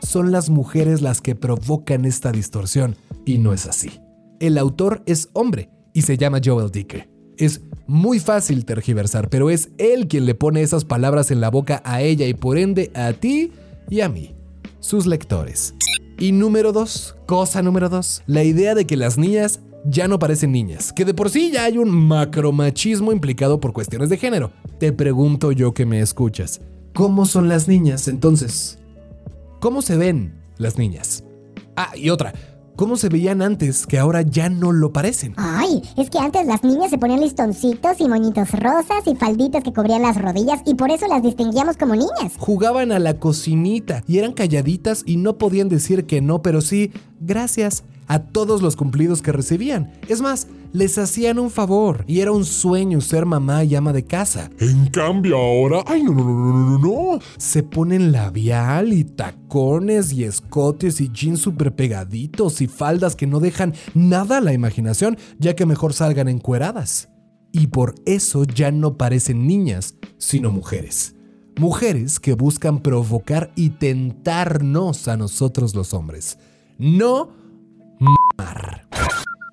son 0.00 0.32
las 0.32 0.48
mujeres 0.48 1.02
las 1.02 1.20
que 1.20 1.34
provocan 1.34 2.06
esta 2.06 2.32
distorsión, 2.32 2.96
y 3.26 3.36
no 3.36 3.52
es 3.52 3.66
así. 3.66 4.00
El 4.40 4.56
autor 4.56 5.02
es 5.04 5.28
hombre 5.34 5.68
y 5.92 6.02
se 6.02 6.16
llama 6.16 6.40
Joel 6.42 6.70
Dicker. 6.70 7.15
Es 7.38 7.60
muy 7.86 8.18
fácil 8.18 8.64
tergiversar, 8.64 9.28
pero 9.28 9.50
es 9.50 9.68
él 9.78 10.08
quien 10.08 10.24
le 10.26 10.34
pone 10.34 10.62
esas 10.62 10.84
palabras 10.84 11.30
en 11.30 11.40
la 11.40 11.50
boca 11.50 11.82
a 11.84 12.02
ella 12.02 12.26
y 12.26 12.34
por 12.34 12.58
ende 12.58 12.90
a 12.94 13.12
ti 13.12 13.52
y 13.90 14.00
a 14.00 14.08
mí, 14.08 14.34
sus 14.80 15.06
lectores. 15.06 15.74
Y 16.18 16.32
número 16.32 16.72
dos, 16.72 17.14
cosa 17.26 17.62
número 17.62 17.88
dos, 17.88 18.22
la 18.26 18.42
idea 18.42 18.74
de 18.74 18.86
que 18.86 18.96
las 18.96 19.18
niñas 19.18 19.60
ya 19.84 20.08
no 20.08 20.18
parecen 20.18 20.50
niñas, 20.50 20.92
que 20.92 21.04
de 21.04 21.14
por 21.14 21.30
sí 21.30 21.50
ya 21.52 21.64
hay 21.64 21.78
un 21.78 21.90
macromachismo 21.90 23.12
implicado 23.12 23.60
por 23.60 23.72
cuestiones 23.72 24.08
de 24.08 24.16
género. 24.16 24.50
Te 24.78 24.92
pregunto 24.92 25.52
yo 25.52 25.74
que 25.74 25.86
me 25.86 26.00
escuchas, 26.00 26.60
¿cómo 26.94 27.26
son 27.26 27.48
las 27.48 27.68
niñas 27.68 28.08
entonces? 28.08 28.78
¿Cómo 29.60 29.82
se 29.82 29.96
ven 29.96 30.34
las 30.58 30.78
niñas? 30.78 31.22
Ah, 31.76 31.92
y 31.94 32.08
otra, 32.10 32.32
cómo 32.76 32.96
se 32.96 33.08
veían 33.08 33.42
antes 33.42 33.86
que 33.86 33.98
ahora 33.98 34.22
ya 34.22 34.48
no 34.48 34.70
lo 34.70 34.92
parecen. 34.92 35.34
Ay, 35.36 35.82
es 35.96 36.10
que 36.10 36.18
antes 36.18 36.46
las 36.46 36.62
niñas 36.62 36.90
se 36.90 36.98
ponían 36.98 37.20
listoncitos 37.20 37.98
y 37.98 38.08
moñitos 38.08 38.50
rosas 38.52 39.06
y 39.06 39.16
falditas 39.16 39.64
que 39.64 39.72
cubrían 39.72 40.02
las 40.02 40.20
rodillas 40.20 40.60
y 40.64 40.74
por 40.74 40.90
eso 40.90 41.06
las 41.08 41.22
distinguíamos 41.22 41.76
como 41.76 41.94
niñas. 41.94 42.34
Jugaban 42.38 42.92
a 42.92 42.98
la 42.98 43.18
cocinita 43.18 44.04
y 44.06 44.18
eran 44.18 44.32
calladitas 44.32 45.02
y 45.06 45.16
no 45.16 45.38
podían 45.38 45.68
decir 45.68 46.06
que 46.06 46.20
no, 46.20 46.42
pero 46.42 46.60
sí, 46.60 46.92
gracias 47.20 47.82
a 48.08 48.20
todos 48.20 48.62
los 48.62 48.76
cumplidos 48.76 49.22
que 49.22 49.32
recibían. 49.32 49.92
Es 50.08 50.20
más, 50.20 50.46
les 50.76 50.98
hacían 50.98 51.38
un 51.38 51.50
favor 51.50 52.04
y 52.06 52.20
era 52.20 52.32
un 52.32 52.44
sueño 52.44 53.00
ser 53.00 53.24
mamá 53.24 53.64
y 53.64 53.74
ama 53.74 53.94
de 53.94 54.04
casa. 54.04 54.50
En 54.58 54.88
cambio 54.88 55.38
ahora, 55.38 55.82
ay 55.86 56.02
no, 56.02 56.12
no, 56.12 56.22
no, 56.22 56.52
no, 56.52 56.78
no, 56.78 56.78
no. 56.78 57.18
Se 57.38 57.62
ponen 57.62 58.12
labial 58.12 58.92
y 58.92 59.04
tacones 59.04 60.12
y 60.12 60.24
escotes 60.24 61.00
y 61.00 61.10
jeans 61.10 61.40
super 61.40 61.74
pegaditos 61.74 62.60
y 62.60 62.66
faldas 62.66 63.16
que 63.16 63.26
no 63.26 63.40
dejan 63.40 63.72
nada 63.94 64.36
a 64.36 64.40
la 64.42 64.52
imaginación, 64.52 65.16
ya 65.38 65.56
que 65.56 65.64
mejor 65.64 65.94
salgan 65.94 66.28
encueradas. 66.28 67.08
Y 67.52 67.68
por 67.68 67.94
eso 68.04 68.44
ya 68.44 68.70
no 68.70 68.98
parecen 68.98 69.46
niñas, 69.46 69.94
sino 70.18 70.50
mujeres. 70.50 71.14
Mujeres 71.58 72.20
que 72.20 72.34
buscan 72.34 72.82
provocar 72.82 73.50
y 73.56 73.70
tentarnos 73.70 75.08
a 75.08 75.16
nosotros 75.16 75.74
los 75.74 75.94
hombres. 75.94 76.36
No 76.76 77.30
mar. 78.36 78.86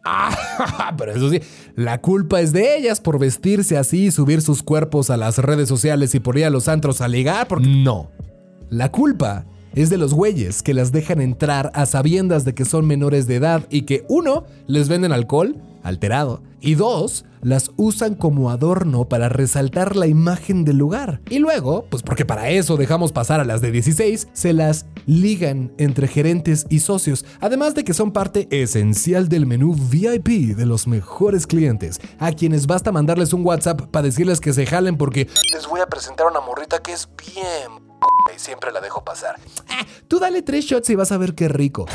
Ah, 0.04 0.94
pero 0.98 1.14
eso 1.14 1.30
sí, 1.30 1.40
la 1.76 2.02
culpa 2.02 2.42
es 2.42 2.52
de 2.52 2.78
ellas 2.78 3.00
por 3.00 3.20
vestirse 3.20 3.78
así 3.78 4.06
y 4.06 4.12
subir 4.12 4.42
sus 4.42 4.62
cuerpos 4.62 5.10
a 5.10 5.18
las 5.18 5.38
redes 5.38 5.70
sociales 5.70 6.14
y 6.16 6.20
por 6.20 6.38
ir 6.38 6.46
a 6.46 6.50
los 6.50 6.68
antros 6.68 7.02
a 7.02 7.08
ligar, 7.08 7.48
porque 7.48 7.68
no. 7.68 8.12
La 8.70 8.92
culpa 8.92 9.46
es 9.76 9.90
de 9.90 9.98
los 9.98 10.14
güeyes 10.14 10.62
que 10.62 10.74
las 10.74 10.92
dejan 10.92 11.22
entrar 11.22 11.72
a 11.74 11.86
sabiendas 11.86 12.46
de 12.46 12.54
que 12.54 12.66
son 12.66 12.86
menores 12.86 13.28
de 13.28 13.36
edad 13.36 13.66
y 13.70 13.84
que 13.84 14.06
uno, 14.10 14.46
les 14.68 14.90
venden 14.90 15.12
alcohol, 15.12 15.56
alterado, 15.84 16.42
y 16.62 16.75
dos, 16.75 17.25
las 17.42 17.72
usan 17.75 18.16
como 18.16 18.50
adorno 18.50 19.10
para 19.10 19.28
resaltar 19.28 19.96
la 19.98 20.08
imagen 20.08 20.63
del 20.63 20.78
lugar. 20.78 21.20
Y 21.30 21.40
luego, 21.40 21.86
pues 21.90 22.02
porque 22.02 22.25
para 22.25 22.50
eso 22.50 22.78
dejamos 22.78 23.12
pasar 23.12 23.42
a 23.42 23.44
las 23.46 23.60
de 23.62 23.72
16, 23.72 24.30
se 24.32 24.54
las 24.54 24.86
ligan 25.06 25.74
entre 25.78 26.08
gerentes 26.08 26.66
y 26.70 26.80
socios, 26.80 27.25
además 27.42 27.75
de 27.75 27.84
que 27.84 27.94
son 27.94 28.13
parte 28.13 28.48
esencial 28.50 29.28
del 29.28 29.46
menú 29.46 29.75
VIP 29.75 30.56
de 30.56 30.66
los 30.66 30.88
mejores 30.88 31.46
clientes, 31.48 32.00
a 32.18 32.32
quienes 32.32 32.66
basta 32.66 32.94
mandarles 32.94 33.34
un 33.34 33.46
WhatsApp 33.46 33.82
para 33.92 34.06
decirles 34.06 34.40
que 34.40 34.54
se 34.54 34.66
jalen 34.66 34.96
porque 34.98 35.28
Les 35.54 35.68
voy 35.68 35.82
a 35.82 35.88
presentar 35.88 36.28
una 36.28 36.40
morrita 36.40 36.80
que 36.82 36.94
es 36.94 37.10
bien 37.18 37.84
p 38.00 38.34
y 38.36 38.40
siempre 38.40 38.72
la 38.72 38.80
dejo 38.80 39.04
pasar. 39.04 39.36
"Ah, 39.70 39.86
tú 40.08 40.20
dale 40.20 40.42
tres 40.42 40.63
shots 40.66 40.90
y 40.90 40.96
vas 40.96 41.12
a 41.12 41.18
ver 41.18 41.36
qué 41.36 41.50
rico. 41.50 41.86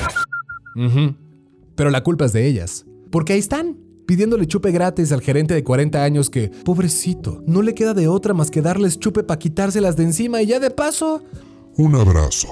Pero 1.74 1.90
la 1.90 2.02
culpa 2.02 2.24
es 2.26 2.32
de 2.32 2.46
ellas, 2.46 2.84
porque 3.10 3.32
ahí 3.34 3.38
están. 3.38 3.76
Pidiéndole 4.06 4.46
chupe 4.46 4.70
gratis 4.72 5.12
al 5.12 5.20
gerente 5.20 5.52
de 5.52 5.62
40 5.62 6.02
años 6.02 6.30
que, 6.30 6.48
pobrecito, 6.64 7.42
no 7.46 7.60
le 7.60 7.74
queda 7.74 7.92
de 7.92 8.08
otra 8.08 8.32
más 8.32 8.50
que 8.50 8.62
darles 8.62 8.98
chupe 8.98 9.22
para 9.22 9.38
quitárselas 9.38 9.96
de 9.96 10.04
encima 10.04 10.40
y 10.40 10.46
ya 10.46 10.60
de 10.60 10.70
paso, 10.70 11.22
Un 11.76 11.94
abrazo. 11.94 12.48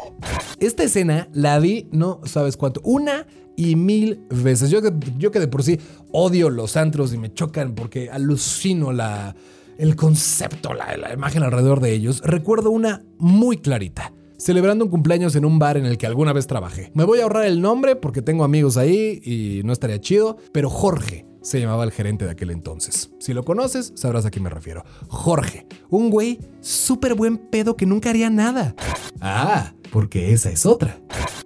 Esta 0.60 0.84
escena 0.84 1.28
la 1.32 1.58
vi, 1.58 1.88
no 1.92 2.20
sabes 2.24 2.56
cuánto, 2.58 2.80
una 2.84 3.26
y 3.56 3.74
mil 3.74 4.20
veces. 4.28 4.68
Yo, 4.70 4.82
que- 4.82 4.92
yo 5.16 5.30
que 5.30 5.40
de 5.40 5.48
por 5.48 5.62
sí 5.64 5.80
odio 6.12 6.50
los 6.50 6.76
antros 6.76 7.12
y 7.14 7.18
me 7.18 7.32
chocan 7.32 7.74
porque 7.74 8.10
alucino 8.10 8.92
la, 8.92 9.34
el 9.78 9.96
concepto, 9.96 10.74
la, 10.74 10.96
la 10.98 11.12
imagen 11.14 11.42
alrededor 11.42 11.80
de 11.80 11.92
ellos, 11.94 12.20
recuerdo 12.22 12.70
una 12.70 13.02
muy 13.18 13.56
clarita. 13.56 14.12
Celebrando 14.46 14.84
un 14.84 14.92
cumpleaños 14.92 15.34
en 15.34 15.44
un 15.44 15.58
bar 15.58 15.76
en 15.76 15.86
el 15.86 15.98
que 15.98 16.06
alguna 16.06 16.32
vez 16.32 16.46
trabajé. 16.46 16.92
Me 16.94 17.02
voy 17.02 17.18
a 17.18 17.24
ahorrar 17.24 17.46
el 17.46 17.60
nombre 17.60 17.96
porque 17.96 18.22
tengo 18.22 18.44
amigos 18.44 18.76
ahí 18.76 19.20
y 19.24 19.62
no 19.64 19.72
estaría 19.72 20.00
chido, 20.00 20.36
pero 20.52 20.70
Jorge 20.70 21.26
se 21.42 21.58
llamaba 21.58 21.82
el 21.82 21.90
gerente 21.90 22.26
de 22.26 22.30
aquel 22.30 22.52
entonces. 22.52 23.10
Si 23.18 23.34
lo 23.34 23.42
conoces, 23.42 23.92
sabrás 23.96 24.24
a 24.24 24.30
quién 24.30 24.44
me 24.44 24.50
refiero. 24.50 24.84
Jorge, 25.08 25.66
un 25.90 26.10
güey 26.10 26.38
súper 26.60 27.14
buen 27.14 27.38
pedo 27.38 27.76
que 27.76 27.86
nunca 27.86 28.10
haría 28.10 28.30
nada. 28.30 28.76
Ah, 29.20 29.72
porque 29.90 30.32
esa 30.32 30.48
es 30.52 30.64
otra. 30.64 31.00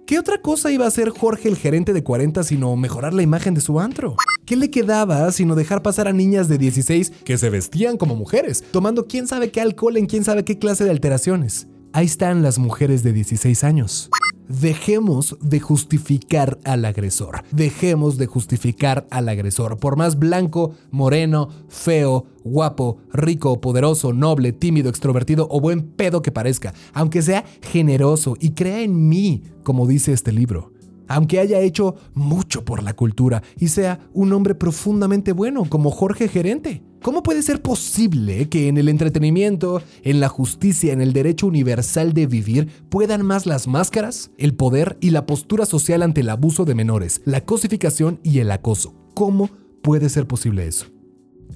¿Qué 0.05 0.19
otra 0.19 0.39
cosa 0.39 0.71
iba 0.71 0.85
a 0.85 0.89
hacer 0.89 1.09
Jorge 1.09 1.49
el 1.49 1.57
gerente 1.57 1.93
de 1.93 2.03
40 2.03 2.43
sino 2.43 2.75
mejorar 2.75 3.15
la 3.15 3.23
imagen 3.23 3.55
de 3.55 3.61
su 3.61 3.79
antro? 3.79 4.15
¿Qué 4.45 4.55
le 4.55 4.69
quedaba 4.69 5.31
sino 5.31 5.55
dejar 5.55 5.81
pasar 5.81 6.07
a 6.07 6.13
niñas 6.13 6.47
de 6.47 6.59
16 6.59 7.13
que 7.25 7.39
se 7.39 7.49
vestían 7.49 7.97
como 7.97 8.15
mujeres, 8.15 8.63
tomando 8.71 9.07
quién 9.07 9.25
sabe 9.25 9.49
qué 9.49 9.59
alcohol 9.59 9.97
en 9.97 10.05
quién 10.05 10.23
sabe 10.23 10.45
qué 10.45 10.59
clase 10.59 10.83
de 10.83 10.91
alteraciones? 10.91 11.67
Ahí 11.93 12.05
están 12.05 12.41
las 12.41 12.57
mujeres 12.57 13.03
de 13.03 13.11
16 13.11 13.65
años. 13.65 14.09
Dejemos 14.47 15.37
de 15.41 15.59
justificar 15.59 16.57
al 16.63 16.85
agresor. 16.85 17.43
Dejemos 17.51 18.17
de 18.17 18.27
justificar 18.27 19.07
al 19.11 19.27
agresor. 19.27 19.77
Por 19.77 19.97
más 19.97 20.17
blanco, 20.17 20.73
moreno, 20.89 21.49
feo, 21.67 22.27
guapo, 22.45 22.99
rico, 23.11 23.59
poderoso, 23.59 24.13
noble, 24.13 24.53
tímido, 24.53 24.89
extrovertido 24.89 25.49
o 25.51 25.59
buen 25.59 25.81
pedo 25.81 26.21
que 26.21 26.31
parezca. 26.31 26.73
Aunque 26.93 27.21
sea 27.21 27.43
generoso 27.61 28.37
y 28.39 28.51
crea 28.51 28.81
en 28.81 29.09
mí, 29.09 29.43
como 29.63 29.85
dice 29.85 30.13
este 30.13 30.31
libro. 30.31 30.71
Aunque 31.09 31.39
haya 31.39 31.59
hecho 31.59 31.95
mucho 32.13 32.63
por 32.63 32.83
la 32.83 32.93
cultura 32.93 33.43
y 33.57 33.67
sea 33.67 33.99
un 34.13 34.31
hombre 34.31 34.55
profundamente 34.55 35.33
bueno 35.33 35.65
como 35.65 35.91
Jorge 35.91 36.29
Gerente. 36.29 36.83
¿Cómo 37.01 37.23
puede 37.23 37.41
ser 37.41 37.63
posible 37.63 38.47
que 38.47 38.67
en 38.67 38.77
el 38.77 38.87
entretenimiento, 38.87 39.81
en 40.03 40.19
la 40.19 40.27
justicia, 40.27 40.93
en 40.93 41.01
el 41.01 41.13
derecho 41.13 41.47
universal 41.47 42.13
de 42.13 42.27
vivir 42.27 42.67
puedan 42.89 43.25
más 43.25 43.47
las 43.47 43.67
máscaras, 43.67 44.29
el 44.37 44.53
poder 44.53 44.97
y 45.01 45.09
la 45.09 45.25
postura 45.25 45.65
social 45.65 46.03
ante 46.03 46.21
el 46.21 46.29
abuso 46.29 46.63
de 46.63 46.75
menores, 46.75 47.21
la 47.25 47.41
cosificación 47.41 48.19
y 48.21 48.37
el 48.37 48.51
acoso? 48.51 48.93
¿Cómo 49.15 49.49
puede 49.81 50.09
ser 50.09 50.27
posible 50.27 50.67
eso? 50.67 50.85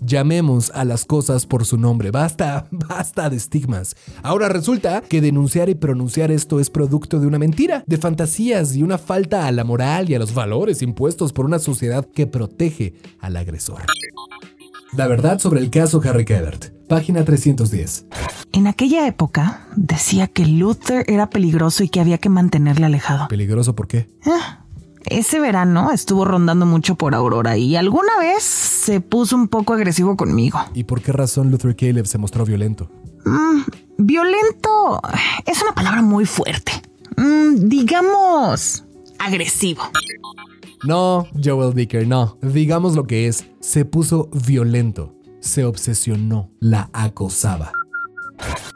Llamemos 0.02 0.72
a 0.74 0.84
las 0.84 1.06
cosas 1.06 1.46
por 1.46 1.64
su 1.64 1.78
nombre. 1.78 2.10
Basta, 2.10 2.68
basta 2.72 3.30
de 3.30 3.38
estigmas. 3.38 3.96
Ahora 4.24 4.50
resulta 4.50 5.02
que 5.02 5.22
denunciar 5.22 5.70
y 5.70 5.76
pronunciar 5.76 6.32
esto 6.32 6.60
es 6.60 6.72
producto 6.72 7.20
de 7.20 7.28
una 7.28 7.38
mentira, 7.38 7.84
de 7.86 7.98
fantasías 7.98 8.76
y 8.76 8.82
una 8.82 8.98
falta 8.98 9.46
a 9.46 9.52
la 9.52 9.64
moral 9.64 10.10
y 10.10 10.16
a 10.16 10.20
los 10.20 10.34
valores 10.34 10.82
impuestos 10.82 11.34
por 11.34 11.46
una 11.46 11.60
sociedad 11.60 12.04
que 12.04 12.26
protege 12.26 12.96
al 13.20 13.38
agresor. 13.38 13.84
La 14.96 15.08
verdad 15.08 15.40
sobre 15.40 15.60
el 15.60 15.70
caso 15.70 16.02
Harry 16.06 16.26
Kebert. 16.26 16.72
Página 16.88 17.26
310. 17.26 18.06
En 18.54 18.68
aquella 18.68 19.08
época 19.08 19.68
decía 19.76 20.28
que 20.28 20.46
Luther 20.46 21.04
era 21.10 21.30
peligroso 21.30 21.84
y 21.84 21.90
que 21.90 22.00
había 22.00 22.18
que 22.18 22.30
mantenerle 22.30 22.86
alejado. 22.86 23.28
¿Peligroso 23.28 23.76
por 23.76 23.88
qué? 23.88 24.08
Ah, 24.26 24.64
Ese 25.06 25.40
verano 25.40 25.92
estuvo 25.92 26.24
rondando 26.24 26.66
mucho 26.66 26.96
por 26.96 27.14
Aurora 27.14 27.58
y 27.58 27.76
alguna 27.76 28.18
vez 28.20 28.44
se 28.44 29.02
puso 29.02 29.36
un 29.36 29.48
poco 29.50 29.74
agresivo 29.74 30.16
conmigo. 30.16 30.60
¿Y 30.74 30.86
por 30.86 31.02
qué 31.02 31.12
razón 31.12 31.52
Luther 31.52 31.76
Caleb 31.76 32.06
se 32.08 32.18
mostró 32.18 32.46
violento? 32.46 32.90
Mm, 33.26 33.62
violento 33.98 35.02
es 35.46 35.62
una 35.62 35.74
palabra 35.74 36.02
muy 36.02 36.26
fuerte. 36.26 36.72
Mm, 37.18 37.68
digamos 37.68 38.84
agresivo. 39.20 39.84
No, 40.86 41.28
Joel 41.44 41.74
Dicker, 41.74 42.08
no. 42.08 42.38
Digamos 42.42 42.96
lo 42.96 43.06
que 43.06 43.28
es. 43.28 43.46
Se 43.60 43.86
puso 43.86 44.30
violento. 44.46 45.16
Se 45.40 45.66
obsesionó. 45.66 46.52
La 46.60 46.90
acosaba. 46.94 47.72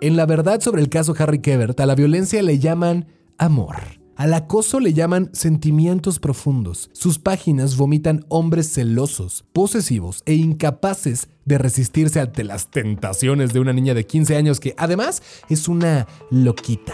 En 0.01 0.15
la 0.15 0.25
verdad 0.25 0.61
sobre 0.61 0.81
el 0.81 0.89
caso 0.89 1.13
Harry 1.17 1.39
Kebert, 1.39 1.79
a 1.79 1.85
la 1.85 1.93
violencia 1.93 2.41
le 2.41 2.57
llaman 2.57 3.07
amor. 3.37 3.75
Al 4.15 4.33
acoso 4.33 4.79
le 4.79 4.93
llaman 4.93 5.29
sentimientos 5.33 6.19
profundos. 6.19 6.89
Sus 6.93 7.19
páginas 7.19 7.77
vomitan 7.77 8.25
hombres 8.27 8.73
celosos, 8.73 9.45
posesivos 9.53 10.23
e 10.25 10.33
incapaces 10.33 11.29
de 11.45 11.57
resistirse 11.57 12.19
ante 12.19 12.43
las 12.43 12.69
tentaciones 12.69 13.53
de 13.53 13.59
una 13.59 13.71
niña 13.71 13.93
de 13.93 14.05
15 14.05 14.35
años 14.35 14.59
que 14.59 14.73
además 14.77 15.21
es 15.47 15.67
una 15.67 16.07
loquita. 16.31 16.93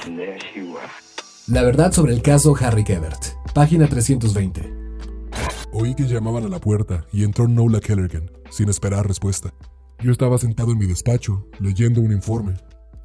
La 1.48 1.64
verdad 1.64 1.94
sobre 1.94 2.14
el 2.14 2.22
caso 2.22 2.56
Harry 2.60 2.84
Kebert. 2.84 3.26
Página 3.54 3.88
320. 3.88 4.85
Oí 5.72 5.94
que 5.94 6.08
llamaban 6.08 6.46
a 6.46 6.50
la 6.50 6.60
puerta 6.60 7.06
y 7.12 7.24
entró 7.24 7.48
Nola 7.48 7.80
Kellergan, 7.80 8.32
sin 8.50 8.70
esperar 8.70 9.08
respuesta. 9.08 9.54
Yo 10.00 10.12
estaba 10.12 10.38
sentado 10.38 10.72
en 10.72 10.78
mi 10.78 10.86
despacho, 10.86 11.48
leyendo 11.60 12.02
un 12.02 12.12
informe. 12.12 12.54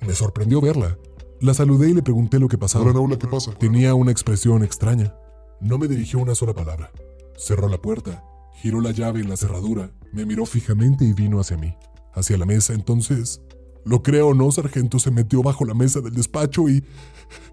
Me 0.06 0.14
sorprendió 0.14 0.60
verla. 0.60 0.96
La 1.40 1.54
saludé 1.54 1.90
y 1.90 1.94
le 1.94 2.02
pregunté 2.02 2.38
lo 2.38 2.48
que 2.48 2.58
pasaba. 2.58 2.84
Hola, 2.84 2.94
Nola, 2.94 3.18
¿qué 3.18 3.26
pasa? 3.26 3.52
Tenía 3.52 3.94
una 3.94 4.12
expresión 4.12 4.62
extraña. 4.62 5.14
No 5.60 5.78
me 5.78 5.88
dirigió 5.88 6.18
una 6.18 6.34
sola 6.34 6.54
palabra. 6.54 6.92
Cerró 7.36 7.68
la 7.68 7.78
puerta, 7.78 8.22
giró 8.54 8.80
la 8.80 8.92
llave 8.92 9.20
en 9.20 9.28
la 9.28 9.36
cerradura, 9.36 9.92
me 10.12 10.26
miró 10.26 10.44
fijamente 10.46 11.04
y 11.04 11.12
vino 11.12 11.40
hacia 11.40 11.56
mí, 11.56 11.74
hacia 12.12 12.36
la 12.36 12.46
mesa. 12.46 12.74
Entonces, 12.74 13.40
lo 13.84 14.02
creo 14.02 14.28
o 14.28 14.34
no, 14.34 14.52
sargento 14.52 14.98
se 14.98 15.10
metió 15.10 15.42
bajo 15.42 15.64
la 15.64 15.74
mesa 15.74 16.00
del 16.00 16.14
despacho 16.14 16.68
y, 16.68 16.84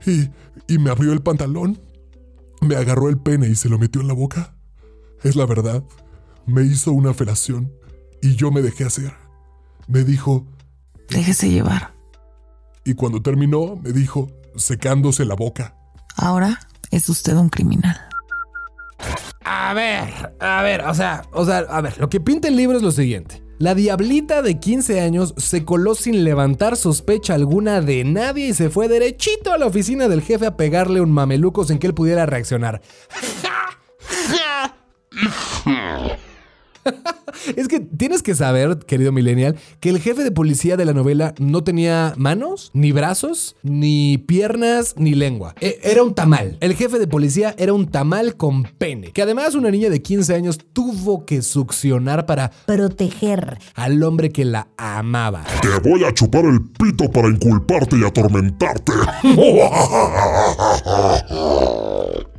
y, 0.06 0.30
y 0.68 0.78
me 0.78 0.90
abrió 0.90 1.14
el 1.14 1.22
pantalón. 1.22 1.80
Me 2.62 2.76
agarró 2.76 3.08
el 3.08 3.18
pene 3.18 3.48
y 3.48 3.56
se 3.56 3.70
lo 3.70 3.80
metió 3.80 4.02
en 4.02 4.08
la 4.08 4.14
boca. 4.14 4.57
Es 5.24 5.36
la 5.36 5.46
verdad. 5.46 5.84
Me 6.46 6.64
hizo 6.64 6.92
una 6.92 7.14
felación 7.14 7.74
y 8.22 8.36
yo 8.36 8.52
me 8.52 8.62
dejé 8.62 8.86
hacer. 8.86 9.14
Me 9.88 10.04
dijo, 10.04 10.46
Déjese 11.10 11.50
llevar. 11.50 11.94
y 12.86 12.94
cuando 12.94 13.22
terminó, 13.22 13.76
me 13.78 13.92
dijo, 13.92 14.30
secándose 14.56 15.26
la 15.26 15.36
boca. 15.36 15.76
Ahora 16.16 16.60
es 16.92 17.08
usted 17.10 17.36
un 17.36 17.50
criminal. 17.50 17.98
A 19.44 19.74
ver, 19.74 20.36
a 20.40 20.62
ver, 20.64 20.82
o 20.82 20.94
sea, 20.94 21.24
o 21.32 21.46
sea, 21.46 21.60
a 21.60 21.82
ver, 21.82 21.98
lo 22.00 22.10
que 22.10 22.20
pinta 22.20 22.48
el 22.50 22.56
libro 22.58 22.78
es 22.78 22.84
lo 22.84 22.92
siguiente. 22.92 23.44
La 23.60 23.74
diablita 23.76 24.42
de 24.42 24.60
15 24.60 25.00
años 25.02 25.34
se 25.38 25.66
coló 25.66 25.96
sin 25.96 26.24
levantar 26.24 26.76
sospecha 26.78 27.34
alguna 27.34 27.82
de 27.82 28.04
nadie 28.04 28.48
y 28.50 28.54
se 28.54 28.70
fue 28.70 28.88
derechito 28.88 29.52
a 29.52 29.58
la 29.58 29.66
oficina 29.66 30.08
del 30.08 30.22
jefe 30.22 30.46
a 30.46 30.58
pegarle 30.58 31.02
un 31.02 31.12
mameluco 31.12 31.64
sin 31.66 31.80
que 31.80 31.88
él 31.88 31.94
pudiera 31.94 32.26
reaccionar. 32.26 32.82
Es 37.58 37.68
que 37.68 37.82
tienes 37.82 38.24
que 38.24 38.34
saber, 38.34 38.80
querido 38.80 39.12
millennial, 39.12 39.58
que 39.82 39.90
el 39.90 40.00
jefe 40.00 40.24
de 40.24 40.32
policía 40.32 40.78
de 40.78 40.86
la 40.86 40.94
novela 40.94 41.34
no 41.38 41.62
tenía 41.64 42.14
manos, 42.18 42.72
ni 42.74 42.94
brazos, 42.94 43.58
ni 43.62 44.18
piernas, 44.18 44.96
ni 44.98 45.14
lengua. 45.14 45.54
E- 45.60 45.80
Era 45.84 46.02
un 46.02 46.16
tamal. 46.16 46.58
El 46.62 46.76
jefe 46.76 46.98
de 46.98 47.06
policía 47.08 47.54
era 47.58 47.74
un 47.74 47.88
tamal 47.88 48.38
con 48.38 48.64
pene, 48.64 49.12
que 49.12 49.22
además 49.22 49.54
una 49.54 49.70
niña 49.70 49.90
de 49.90 50.02
15 50.02 50.34
años 50.34 50.60
tuvo 50.72 51.26
que 51.26 51.42
succionar 51.42 52.26
para 52.26 52.52
Proteger. 52.66 53.60
al 53.76 54.02
hombre 54.04 54.32
que 54.32 54.46
la 54.46 54.70
amaba. 54.78 55.44
Te 55.62 55.90
voy 55.90 56.06
a 56.06 56.14
chupar 56.14 56.46
el 56.46 56.62
pito 56.80 57.12
para 57.12 57.28
inculparte 57.28 57.98
y 57.98 58.06
atormentarte. 58.06 58.94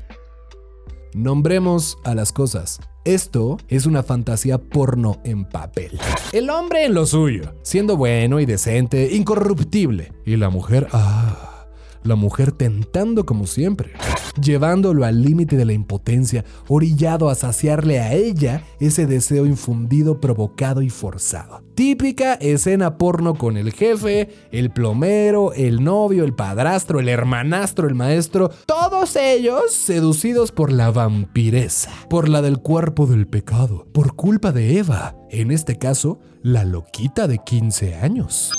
Nombremos 1.15 1.99
a 2.05 2.15
las 2.15 2.33
cosas. 2.33 2.81
Esto 3.05 3.57
es 3.69 3.87
una 3.87 4.03
fantasía 4.03 4.59
porno 4.59 5.21
en 5.25 5.45
papel. 5.47 5.99
El 6.33 6.51
hombre 6.51 6.85
en 6.85 6.95
lo 6.95 7.07
suyo, 7.07 7.55
siendo 7.63 7.97
bueno 7.97 8.39
y 8.41 8.47
decente, 8.47 9.15
incorruptible. 9.15 10.13
Y 10.27 10.37
la 10.37 10.51
mujer, 10.51 10.89
ah, 10.93 11.58
la 12.03 12.15
mujer 12.17 12.53
tentando 12.53 13.27
como 13.27 13.47
siempre, 13.47 13.93
llevándolo 14.41 15.05
al 15.05 15.23
límite 15.23 15.57
de 15.57 15.65
la 15.65 15.73
impotencia, 15.73 16.45
orillado 16.69 17.29
a 17.29 17.35
saciarle 17.35 18.01
a 18.01 18.13
ella 18.13 18.63
ese 18.81 19.07
deseo 19.07 19.47
infundido, 19.47 20.21
provocado 20.21 20.83
y 20.83 20.91
forzado. 20.91 21.63
Típica 21.75 22.35
escena 22.35 22.99
porno 22.99 23.35
con 23.35 23.57
el 23.57 23.73
jefe, 23.73 24.29
el 24.51 24.71
plomero, 24.71 25.53
el 25.53 25.85
novio, 25.85 26.25
el 26.25 26.35
padrastro, 26.35 26.99
el 26.99 27.09
hermanastro, 27.09 27.87
el 27.87 27.95
maestro, 27.95 28.51
todos 28.67 29.15
ellos 29.17 29.73
seducidos 29.73 30.51
por 30.51 30.73
la 30.73 30.91
vampiresa, 30.91 31.93
por 32.11 32.29
la 32.29 32.43
del 32.43 32.59
cuerpo 32.59 33.07
del 33.07 33.27
pecado, 33.27 33.87
por 33.93 34.17
culpa 34.17 34.51
de 34.51 34.79
Eva, 34.79 35.15
en 35.31 35.51
este 35.51 35.79
caso, 35.79 36.19
la 36.43 36.65
loquita 36.65 37.29
de 37.29 37.39
15 37.39 37.95
años. 37.97 38.53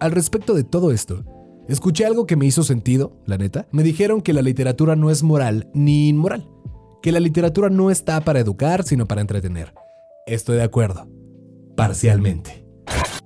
Al 0.00 0.12
respecto 0.12 0.54
de 0.54 0.64
todo 0.64 0.92
esto, 0.92 1.24
escuché 1.72 2.04
algo 2.04 2.26
que 2.26 2.36
me 2.36 2.46
hizo 2.46 2.62
sentido, 2.62 3.16
la 3.26 3.38
neta. 3.38 3.66
Me 3.72 3.82
dijeron 3.82 4.20
que 4.20 4.32
la 4.32 4.42
literatura 4.42 4.96
no 4.96 5.10
es 5.10 5.22
moral 5.22 5.70
ni 5.72 6.08
inmoral, 6.08 6.48
que 7.02 7.12
la 7.12 7.20
literatura 7.20 7.70
no 7.70 7.90
está 7.90 8.20
para 8.20 8.40
educar, 8.40 8.84
sino 8.84 9.06
para 9.06 9.20
entretener. 9.20 9.74
Estoy 10.26 10.56
de 10.56 10.64
acuerdo, 10.64 11.08
parcialmente. 11.76 12.60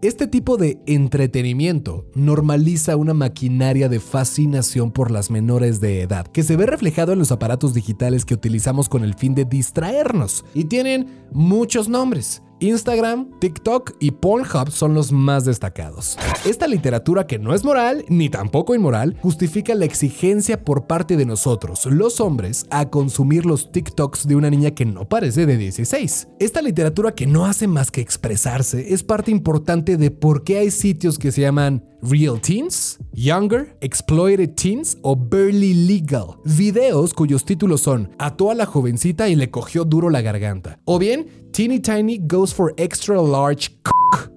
Este 0.05 0.27
tipo 0.27 0.59
de 0.59 0.79
entretenimiento 0.87 2.07
normaliza 2.15 2.95
una 2.95 3.15
maquinaria 3.15 3.89
de 3.89 4.01
fascinación 4.01 4.93
por 4.93 5.11
las 5.11 5.31
menores 5.31 5.81
de 5.81 6.03
edad, 6.03 6.27
que 6.27 6.43
se 6.43 6.57
ve 6.57 6.67
reflejado 6.67 7.15
en 7.15 7.19
los 7.19 7.33
aparatos 7.33 7.73
digitales 7.73 8.27
que 8.27 8.35
utilizamos 8.35 8.91
con 8.91 9.03
el 9.03 9.15
fin 9.15 9.35
de 9.35 9.47
distraernos, 9.47 10.45
y 10.53 10.65
tienen 10.65 11.09
muchos 11.33 11.89
nombres. 11.89 12.43
Instagram, 12.61 13.31
TikTok 13.41 13.97
y 14.01 14.13
Pornhub 14.13 14.71
son 14.71 14.95
los 14.95 15.13
más 15.13 15.45
destacados. 15.45 16.17
Esta 16.45 16.67
literatura 16.67 17.27
que 17.27 17.39
no 17.39 17.55
es 17.55 17.65
moral 17.65 18.05
ni 18.09 18.29
tampoco 18.29 18.75
inmoral 18.75 19.17
justifica 19.23 19.75
la 19.75 19.85
exigencia 19.85 20.65
por 20.65 20.87
parte 20.87 21.17
de 21.17 21.27
nosotros, 21.27 21.87
los 21.87 22.21
hombres, 22.21 22.67
a 22.71 22.91
consumir 22.91 23.47
los 23.47 23.73
TikToks 23.73 24.27
de 24.27 24.37
una 24.37 24.51
niña 24.51 24.71
que 24.73 24.85
no 24.85 25.09
parece 25.09 25.47
de 25.47 25.57
16. 25.57 26.29
Esta 26.39 26.63
literatura 26.63 27.15
que 27.15 27.27
no 27.27 27.47
hace 27.47 27.67
más 27.67 27.91
que 27.91 28.01
expresarse 28.01 28.93
es 28.95 29.03
parte 29.03 29.31
importante 29.31 29.97
de 29.97 30.11
por 30.11 30.45
qué 30.45 30.59
hay 30.59 30.71
sitios 30.71 31.19
que 31.19 31.33
se 31.33 31.43
llaman 31.43 31.85
Real 32.03 32.39
Teens, 32.41 32.99
Younger, 33.13 33.77
Exploited 33.81 34.51
Teens 34.51 34.99
o 35.03 35.17
Barely 35.17 35.73
Legal. 35.73 36.37
Videos 36.45 37.15
cuyos 37.15 37.45
títulos 37.45 37.81
son 37.81 38.11
Ató 38.19 38.51
a 38.51 38.55
la 38.55 38.67
jovencita 38.67 39.29
y 39.29 39.37
le 39.37 39.51
cogió 39.51 39.85
duro 39.85 40.11
la 40.11 40.21
garganta. 40.21 40.79
O 40.85 40.99
bien 40.99 41.49
Teeny 41.53 41.81
Tiny 41.81 42.19
For 42.53 42.75
Extra 42.77 43.23
Large 43.23 43.71
Cock. 43.83 44.31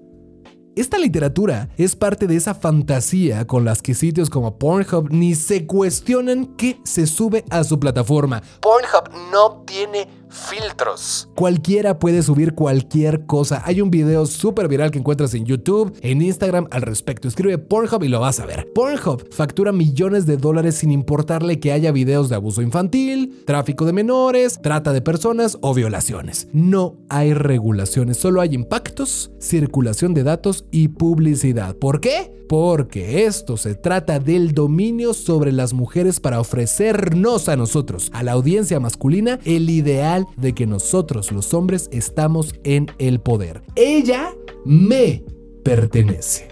Esta 0.76 0.96
literatura 0.96 1.68
es 1.76 1.96
parte 1.96 2.28
de 2.28 2.36
esa 2.36 2.54
fantasía 2.54 3.48
con 3.48 3.64
las 3.64 3.82
que 3.82 3.94
sitios 3.94 4.30
como 4.30 4.58
Pornhub 4.58 5.10
ni 5.10 5.34
se 5.34 5.66
cuestionan 5.66 6.54
qué 6.56 6.80
se 6.84 7.08
sube 7.08 7.44
a 7.50 7.64
su 7.64 7.80
plataforma. 7.80 8.42
Pornhub 8.60 9.10
no 9.32 9.64
tiene 9.66 10.06
filtros. 10.30 11.28
Cualquiera 11.34 11.98
puede 11.98 12.22
subir 12.22 12.54
cualquier 12.54 13.26
cosa. 13.26 13.62
Hay 13.64 13.80
un 13.80 13.90
video 13.90 14.26
súper 14.26 14.68
viral 14.68 14.90
que 14.90 14.98
encuentras 14.98 15.34
en 15.34 15.44
YouTube, 15.44 15.96
en 16.02 16.22
Instagram 16.22 16.66
al 16.70 16.82
respecto. 16.82 17.28
Escribe 17.28 17.58
Pornhub 17.58 18.02
y 18.04 18.08
lo 18.08 18.20
vas 18.20 18.40
a 18.40 18.46
ver. 18.46 18.68
Pornhub 18.74 19.32
factura 19.32 19.72
millones 19.72 20.26
de 20.26 20.36
dólares 20.36 20.76
sin 20.76 20.90
importarle 20.90 21.60
que 21.60 21.72
haya 21.72 21.92
videos 21.92 22.28
de 22.28 22.36
abuso 22.36 22.62
infantil, 22.62 23.42
tráfico 23.46 23.84
de 23.84 23.92
menores, 23.92 24.60
trata 24.62 24.92
de 24.92 25.00
personas 25.00 25.58
o 25.60 25.74
violaciones. 25.74 26.48
No 26.52 26.96
hay 27.08 27.34
regulaciones, 27.34 28.16
solo 28.16 28.40
hay 28.40 28.54
impactos, 28.54 29.30
circulación 29.38 30.14
de 30.14 30.22
datos 30.22 30.64
y 30.70 30.88
publicidad. 30.88 31.76
¿Por 31.76 32.00
qué? 32.00 32.38
Porque 32.48 33.26
esto 33.26 33.58
se 33.58 33.74
trata 33.74 34.18
del 34.20 34.52
dominio 34.52 35.12
sobre 35.12 35.52
las 35.52 35.74
mujeres 35.74 36.18
para 36.18 36.40
ofrecernos 36.40 37.48
a 37.50 37.56
nosotros, 37.56 38.10
a 38.14 38.22
la 38.22 38.32
audiencia 38.32 38.80
masculina, 38.80 39.38
el 39.44 39.68
ideal 39.68 40.17
de 40.36 40.54
que 40.54 40.66
nosotros 40.66 41.32
los 41.32 41.54
hombres 41.54 41.88
estamos 41.92 42.54
en 42.64 42.86
el 42.98 43.20
poder. 43.20 43.62
Ella 43.76 44.32
me 44.64 45.24
pertenece. 45.64 46.48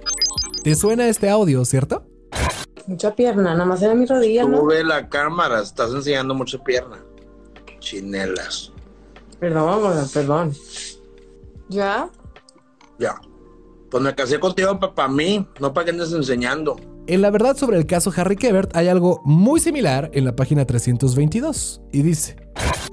¿Te 0.63 0.75
suena 0.75 1.09
este 1.09 1.29
audio, 1.31 1.65
cierto? 1.65 2.05
Mucha 2.87 3.15
pierna, 3.15 3.53
nada 3.55 3.65
más 3.65 3.83
era 3.83 3.95
mi 3.95 4.07
rodilla, 4.07 4.43
Tú 4.43 4.49
¿no? 4.49 4.67
ve 4.67 4.85
la 4.85 5.09
cámara, 5.09 5.61
estás 5.61 5.93
enseñando 5.93 6.35
mucha 6.35 6.63
pierna. 6.63 7.05
Chinelas. 7.81 8.73
Perdón, 9.41 10.09
perdón. 10.13 10.53
¿Ya? 11.69 12.09
Ya. 12.99 13.21
Pues 13.91 14.03
me 14.03 14.15
casé 14.15 14.39
contigo 14.41 14.79
para 14.79 15.09
mí, 15.09 15.47
no 15.61 15.73
para 15.73 15.85
que 15.85 15.91
andes 15.91 16.13
enseñando. 16.13 16.77
En 17.07 17.23
la 17.23 17.31
verdad 17.31 17.57
sobre 17.57 17.77
el 17.79 17.87
caso 17.87 18.13
Harry 18.17 18.37
Kebert 18.37 18.75
hay 18.77 18.89
algo 18.89 19.21
muy 19.25 19.61
similar 19.61 20.11
en 20.13 20.25
la 20.25 20.35
página 20.35 20.65
322 20.65 21.81
y 21.93 22.03
dice, 22.03 22.37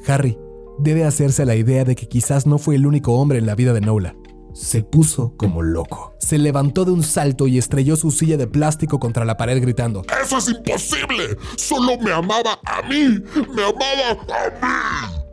Harry 0.08 0.38
debe 0.80 1.04
hacerse 1.06 1.44
a 1.44 1.46
la 1.46 1.56
idea 1.56 1.84
de 1.84 1.96
que 1.96 2.08
quizás 2.08 2.46
no 2.46 2.58
fue 2.58 2.76
el 2.76 2.86
único 2.86 3.14
hombre 3.14 3.40
en 3.40 3.46
la 3.46 3.56
vida 3.56 3.74
de 3.74 3.82
Nola. 3.82 4.16
Se 4.54 4.84
puso 4.84 5.36
como 5.36 5.62
loco. 5.64 6.14
Se 6.20 6.38
levantó 6.38 6.86
de 6.86 6.92
un 6.92 7.04
salto 7.04 7.48
y 7.48 7.58
estrelló 7.58 7.96
su 7.96 8.12
silla 8.12 8.38
de 8.38 8.48
plástico 8.48 9.00
contra 9.00 9.26
la 9.26 9.36
pared 9.36 9.60
gritando, 9.62 10.04
¡Eso 10.24 10.38
es 10.38 10.50
imposible! 10.50 11.38
Solo 11.58 11.98
me 11.98 12.12
amaba 12.12 12.60
a 12.66 12.82
mí. 12.88 13.20
Me 13.56 13.64
amaba 13.64 14.12
a 14.12 14.50
mí. 14.50 15.24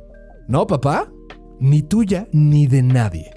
No, 0.49 0.67
papá, 0.67 1.13
ni 1.61 1.83
tuya 1.83 2.27
ni 2.33 2.67
de 2.67 2.83
nadie. 2.83 3.31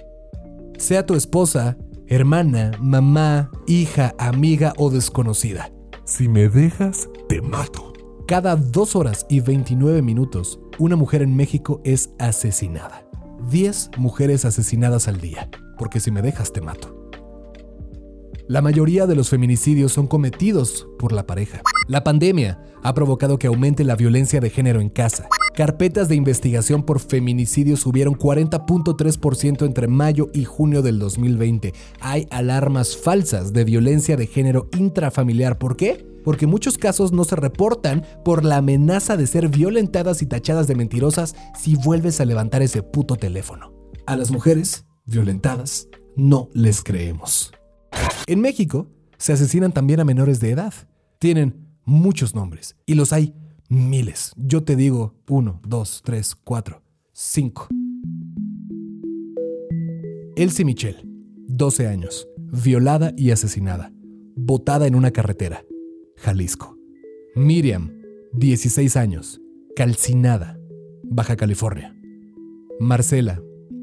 Sea 0.78 1.06
tu 1.06 1.16
esposa, 1.16 1.78
hermana, 2.08 2.72
mamá, 2.80 3.52
hija, 3.68 4.16
amiga 4.18 4.74
o 4.78 4.90
desconocida. 4.90 5.72
Si 6.06 6.28
me 6.28 6.50
dejas, 6.50 7.10
te 7.30 7.42
mato. 7.42 7.94
Cada 8.28 8.56
2 8.56 8.96
horas 8.96 9.26
y 9.30 9.42
29 9.42 10.02
minutos, 10.02 10.60
una 10.80 10.96
mujer 10.96 11.22
en 11.22 11.36
México 11.36 11.82
es 11.84 12.12
asesinada. 12.20 13.06
10 13.50 13.92
mujeres 13.98 14.46
asesinadas 14.46 15.08
al 15.08 15.20
día, 15.20 15.50
porque 15.78 16.00
si 16.00 16.12
me 16.12 16.22
dejas 16.22 16.54
te 16.54 16.62
mato. 16.62 17.04
La 18.48 18.62
mayoría 18.62 19.08
de 19.08 19.16
los 19.16 19.30
feminicidios 19.30 19.94
son 19.94 20.08
cometidos 20.08 20.88
por 21.00 21.14
la 21.14 21.26
pareja. 21.26 21.62
La 21.88 22.04
pandemia 22.04 22.62
ha 22.84 22.94
provocado 22.94 23.40
que 23.40 23.48
aumente 23.48 23.84
la 23.84 23.96
violencia 23.96 24.42
de 24.42 24.50
género 24.50 24.82
en 24.82 24.90
casa. 24.90 25.28
Carpetas 25.56 26.10
de 26.10 26.16
investigación 26.16 26.84
por 26.84 27.00
feminicidios 27.00 27.82
subieron 27.82 28.16
40.3% 28.16 29.66
entre 29.66 29.88
mayo 29.88 30.30
y 30.34 30.44
junio 30.44 30.82
del 30.82 31.00
2020. 31.00 31.74
Hay 32.02 32.28
alarmas 32.32 32.98
falsas 32.98 33.54
de 33.54 33.64
violencia 33.64 34.18
de 34.18 34.28
género 34.28 34.68
intrafamiliar. 34.78 35.58
¿Por 35.58 35.78
qué? 35.78 36.13
Porque 36.24 36.48
muchos 36.48 36.78
casos 36.78 37.12
no 37.12 37.24
se 37.24 37.36
reportan 37.36 38.06
por 38.24 38.44
la 38.44 38.58
amenaza 38.58 39.18
de 39.18 39.28
ser 39.28 39.50
violentadas 39.50 40.22
y 40.22 40.26
tachadas 40.26 40.68
de 40.68 40.76
mentirosas 40.76 41.36
si 41.58 41.76
vuelves 41.76 42.22
a 42.22 42.26
levantar 42.26 42.62
ese 42.62 42.84
puto 42.84 43.16
teléfono. 43.16 43.74
A 44.06 44.16
las 44.16 44.32
mujeres 44.32 44.86
violentadas 45.06 45.88
no 46.16 46.50
les 46.54 46.84
creemos. 46.84 47.52
En 48.28 48.42
México 48.42 48.90
se 49.18 49.34
asesinan 49.34 49.72
también 49.72 50.00
a 50.00 50.06
menores 50.06 50.40
de 50.40 50.52
edad. 50.52 50.74
Tienen 51.20 51.68
muchos 51.86 52.36
nombres 52.36 52.76
y 52.86 52.96
los 52.96 53.14
hay 53.14 53.34
miles. 53.70 54.34
Yo 54.38 54.64
te 54.64 54.76
digo 54.76 55.16
uno, 55.28 55.62
dos, 55.66 56.02
tres, 56.04 56.36
cuatro, 56.36 56.82
cinco. 57.12 57.68
Elsie 60.36 60.66
Michel, 60.66 61.08
12 61.48 61.88
años, 61.88 62.28
violada 62.38 63.14
y 63.16 63.32
asesinada, 63.32 63.92
botada 64.36 64.88
en 64.88 64.96
una 64.96 65.12
carretera, 65.12 65.64
Jalisco. 66.16 66.78
Miriam, 67.36 67.92
16 68.34 68.96
años, 68.98 69.42
calcinada, 69.76 70.60
Baja 71.04 71.36
California. 71.36 71.96
Marcela, 72.80 73.42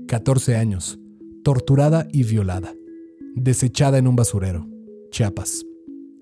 14 0.08 0.56
años, 0.56 0.98
torturada 1.44 2.08
y 2.12 2.24
violada, 2.24 2.74
desechada 3.34 3.98
en 3.98 4.08
un 4.08 4.16
basurero, 4.16 4.66
Chiapas. 5.10 5.64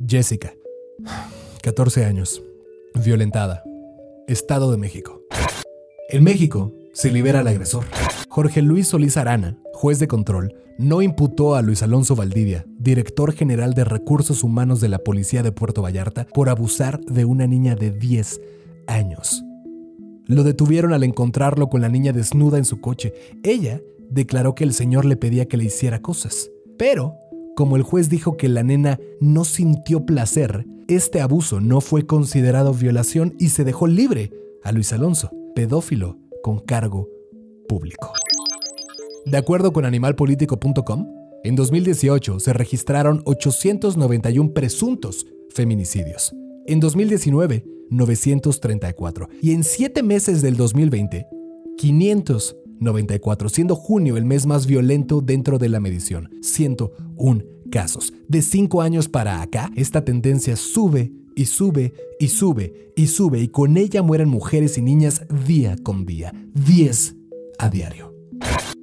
Jessica, 0.06 0.54
14 1.62 2.04
años, 2.04 2.42
violentada, 2.94 3.62
Estado 4.26 4.70
de 4.70 4.76
México. 4.76 5.22
En 6.10 6.22
México 6.24 6.72
se 6.92 7.10
libera 7.10 7.40
al 7.40 7.48
agresor. 7.48 7.84
Jorge 8.28 8.62
Luis 8.62 8.88
Solís 8.88 9.16
Arana, 9.16 9.58
juez 9.72 9.98
de 9.98 10.08
control, 10.08 10.54
no 10.78 11.02
imputó 11.02 11.56
a 11.56 11.62
Luis 11.62 11.82
Alonso 11.82 12.14
Valdivia, 12.14 12.64
director 12.78 13.32
general 13.32 13.74
de 13.74 13.84
Recursos 13.84 14.44
Humanos 14.44 14.80
de 14.80 14.88
la 14.88 15.00
Policía 15.00 15.42
de 15.42 15.50
Puerto 15.50 15.82
Vallarta, 15.82 16.26
por 16.32 16.48
abusar 16.48 17.00
de 17.00 17.24
una 17.24 17.48
niña 17.48 17.74
de 17.74 17.90
10 17.90 18.40
años. 18.86 19.42
Lo 20.26 20.44
detuvieron 20.44 20.92
al 20.92 21.02
encontrarlo 21.02 21.68
con 21.68 21.80
la 21.80 21.88
niña 21.88 22.12
desnuda 22.12 22.58
en 22.58 22.64
su 22.64 22.80
coche. 22.80 23.12
Ella 23.42 23.80
declaró 24.08 24.54
que 24.54 24.64
el 24.64 24.72
señor 24.72 25.04
le 25.04 25.16
pedía 25.16 25.48
que 25.48 25.56
le 25.56 25.64
hiciera 25.64 26.00
cosas. 26.00 26.50
Pero, 26.78 27.16
como 27.56 27.76
el 27.76 27.82
juez 27.82 28.08
dijo 28.08 28.36
que 28.36 28.48
la 28.48 28.62
nena 28.62 29.00
no 29.20 29.44
sintió 29.44 30.06
placer, 30.06 30.64
este 30.86 31.20
abuso 31.20 31.60
no 31.60 31.80
fue 31.80 32.06
considerado 32.06 32.72
violación 32.72 33.34
y 33.38 33.48
se 33.48 33.64
dejó 33.64 33.88
libre 33.88 34.30
a 34.62 34.70
Luis 34.70 34.92
Alonso, 34.92 35.30
pedófilo 35.54 36.18
con 36.42 36.60
cargo 36.60 37.08
público. 37.68 38.12
De 39.30 39.36
acuerdo 39.36 39.74
con 39.74 39.84
animalpolitico.com, 39.84 41.06
en 41.44 41.54
2018 41.54 42.40
se 42.40 42.52
registraron 42.54 43.20
891 43.26 44.54
presuntos 44.54 45.26
feminicidios. 45.50 46.34
En 46.66 46.80
2019, 46.80 47.62
934. 47.90 49.28
Y 49.42 49.52
en 49.52 49.64
7 49.64 50.02
meses 50.02 50.40
del 50.40 50.56
2020, 50.56 51.26
594, 51.76 53.48
siendo 53.50 53.76
junio 53.76 54.16
el 54.16 54.24
mes 54.24 54.46
más 54.46 54.66
violento 54.66 55.20
dentro 55.20 55.58
de 55.58 55.68
la 55.68 55.80
medición. 55.80 56.30
101 56.40 57.44
casos. 57.70 58.14
De 58.28 58.40
5 58.40 58.80
años 58.80 59.08
para 59.10 59.42
acá, 59.42 59.70
esta 59.76 60.06
tendencia 60.06 60.56
sube 60.56 61.12
y 61.36 61.44
sube 61.44 61.92
y 62.18 62.28
sube 62.28 62.92
y 62.96 63.08
sube 63.08 63.40
y 63.40 63.48
con 63.48 63.76
ella 63.76 64.02
mueren 64.02 64.30
mujeres 64.30 64.78
y 64.78 64.82
niñas 64.82 65.26
día 65.46 65.76
con 65.82 66.06
día. 66.06 66.32
10 66.54 67.14
a 67.58 67.68
diario. 67.68 68.07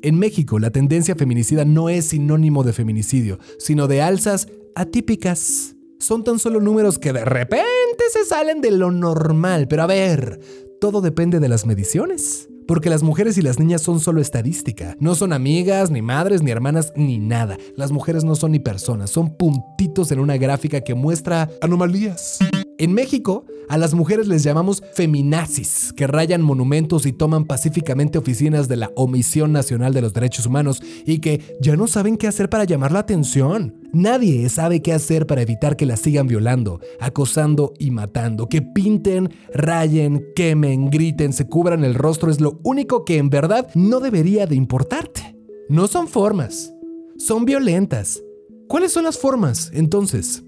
En 0.05 0.19
México, 0.19 0.59
la 0.59 0.69
tendencia 0.69 1.15
feminicida 1.15 1.65
no 1.65 1.89
es 1.89 2.09
sinónimo 2.09 2.63
de 2.63 2.73
feminicidio, 2.73 3.39
sino 3.57 3.87
de 3.87 4.03
alzas 4.03 4.47
atípicas. 4.75 5.75
Son 5.97 6.23
tan 6.23 6.37
solo 6.37 6.61
números 6.61 6.99
que 6.99 7.11
de 7.11 7.25
repente 7.25 7.65
se 8.13 8.23
salen 8.23 8.61
de 8.61 8.69
lo 8.69 8.91
normal. 8.91 9.67
Pero 9.67 9.81
a 9.81 9.87
ver, 9.87 10.39
todo 10.79 11.01
depende 11.01 11.39
de 11.39 11.49
las 11.49 11.65
mediciones. 11.65 12.49
Porque 12.67 12.91
las 12.91 13.01
mujeres 13.01 13.39
y 13.39 13.41
las 13.41 13.57
niñas 13.57 13.81
son 13.81 13.99
solo 13.99 14.21
estadística. 14.21 14.95
No 14.99 15.15
son 15.15 15.33
amigas, 15.33 15.89
ni 15.89 16.03
madres, 16.03 16.43
ni 16.43 16.51
hermanas, 16.51 16.93
ni 16.95 17.17
nada. 17.17 17.57
Las 17.75 17.91
mujeres 17.91 18.23
no 18.23 18.35
son 18.35 18.51
ni 18.51 18.59
personas, 18.59 19.09
son 19.09 19.35
puntitos 19.35 20.11
en 20.11 20.19
una 20.19 20.37
gráfica 20.37 20.81
que 20.81 20.93
muestra 20.93 21.49
anomalías. 21.61 22.37
En 22.77 22.93
México, 22.93 23.45
a 23.69 23.77
las 23.77 23.93
mujeres 23.93 24.27
les 24.27 24.43
llamamos 24.43 24.83
feminazis, 24.93 25.93
que 25.93 26.07
rayan 26.07 26.41
monumentos 26.41 27.05
y 27.05 27.13
toman 27.13 27.45
pacíficamente 27.45 28.17
oficinas 28.17 28.67
de 28.67 28.75
la 28.75 28.91
Omisión 28.97 29.53
Nacional 29.53 29.93
de 29.93 30.01
los 30.01 30.13
Derechos 30.13 30.45
Humanos 30.45 30.81
y 31.05 31.19
que 31.19 31.41
ya 31.61 31.77
no 31.77 31.87
saben 31.87 32.17
qué 32.17 32.27
hacer 32.27 32.49
para 32.49 32.65
llamar 32.65 32.91
la 32.91 32.99
atención. 32.99 33.75
Nadie 33.93 34.49
sabe 34.49 34.81
qué 34.81 34.91
hacer 34.91 35.25
para 35.25 35.41
evitar 35.41 35.77
que 35.77 35.85
las 35.85 36.01
sigan 36.01 36.27
violando, 36.27 36.81
acosando 36.99 37.73
y 37.79 37.91
matando. 37.91 38.49
Que 38.49 38.61
pinten, 38.61 39.33
rayen, 39.53 40.25
quemen, 40.35 40.89
griten, 40.89 41.31
se 41.31 41.47
cubran 41.47 41.85
el 41.85 41.95
rostro 41.95 42.29
es 42.29 42.41
lo 42.41 42.59
único 42.63 43.05
que 43.05 43.17
en 43.17 43.29
verdad 43.29 43.69
no 43.73 44.01
debería 44.01 44.47
de 44.47 44.55
importarte. 44.55 45.37
No 45.69 45.87
son 45.87 46.09
formas, 46.09 46.73
son 47.17 47.45
violentas. 47.45 48.21
¿Cuáles 48.67 48.91
son 48.91 49.05
las 49.05 49.17
formas, 49.17 49.71
entonces? 49.73 50.44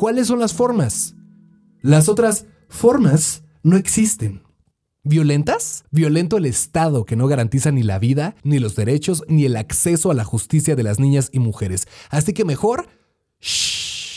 ¿Cuáles 0.00 0.28
son 0.28 0.38
las 0.38 0.54
formas? 0.54 1.14
Las 1.82 2.08
otras 2.08 2.46
formas 2.70 3.42
no 3.62 3.76
existen. 3.76 4.42
¿Violentas? 5.02 5.84
Violento 5.90 6.38
el 6.38 6.46
Estado 6.46 7.04
que 7.04 7.16
no 7.16 7.26
garantiza 7.26 7.70
ni 7.70 7.82
la 7.82 7.98
vida, 7.98 8.34
ni 8.42 8.58
los 8.60 8.76
derechos, 8.76 9.24
ni 9.28 9.44
el 9.44 9.58
acceso 9.58 10.10
a 10.10 10.14
la 10.14 10.24
justicia 10.24 10.74
de 10.74 10.84
las 10.84 10.98
niñas 10.98 11.28
y 11.34 11.38
mujeres. 11.38 11.86
Así 12.08 12.32
que 12.32 12.46
mejor... 12.46 12.88
Si 13.40 14.08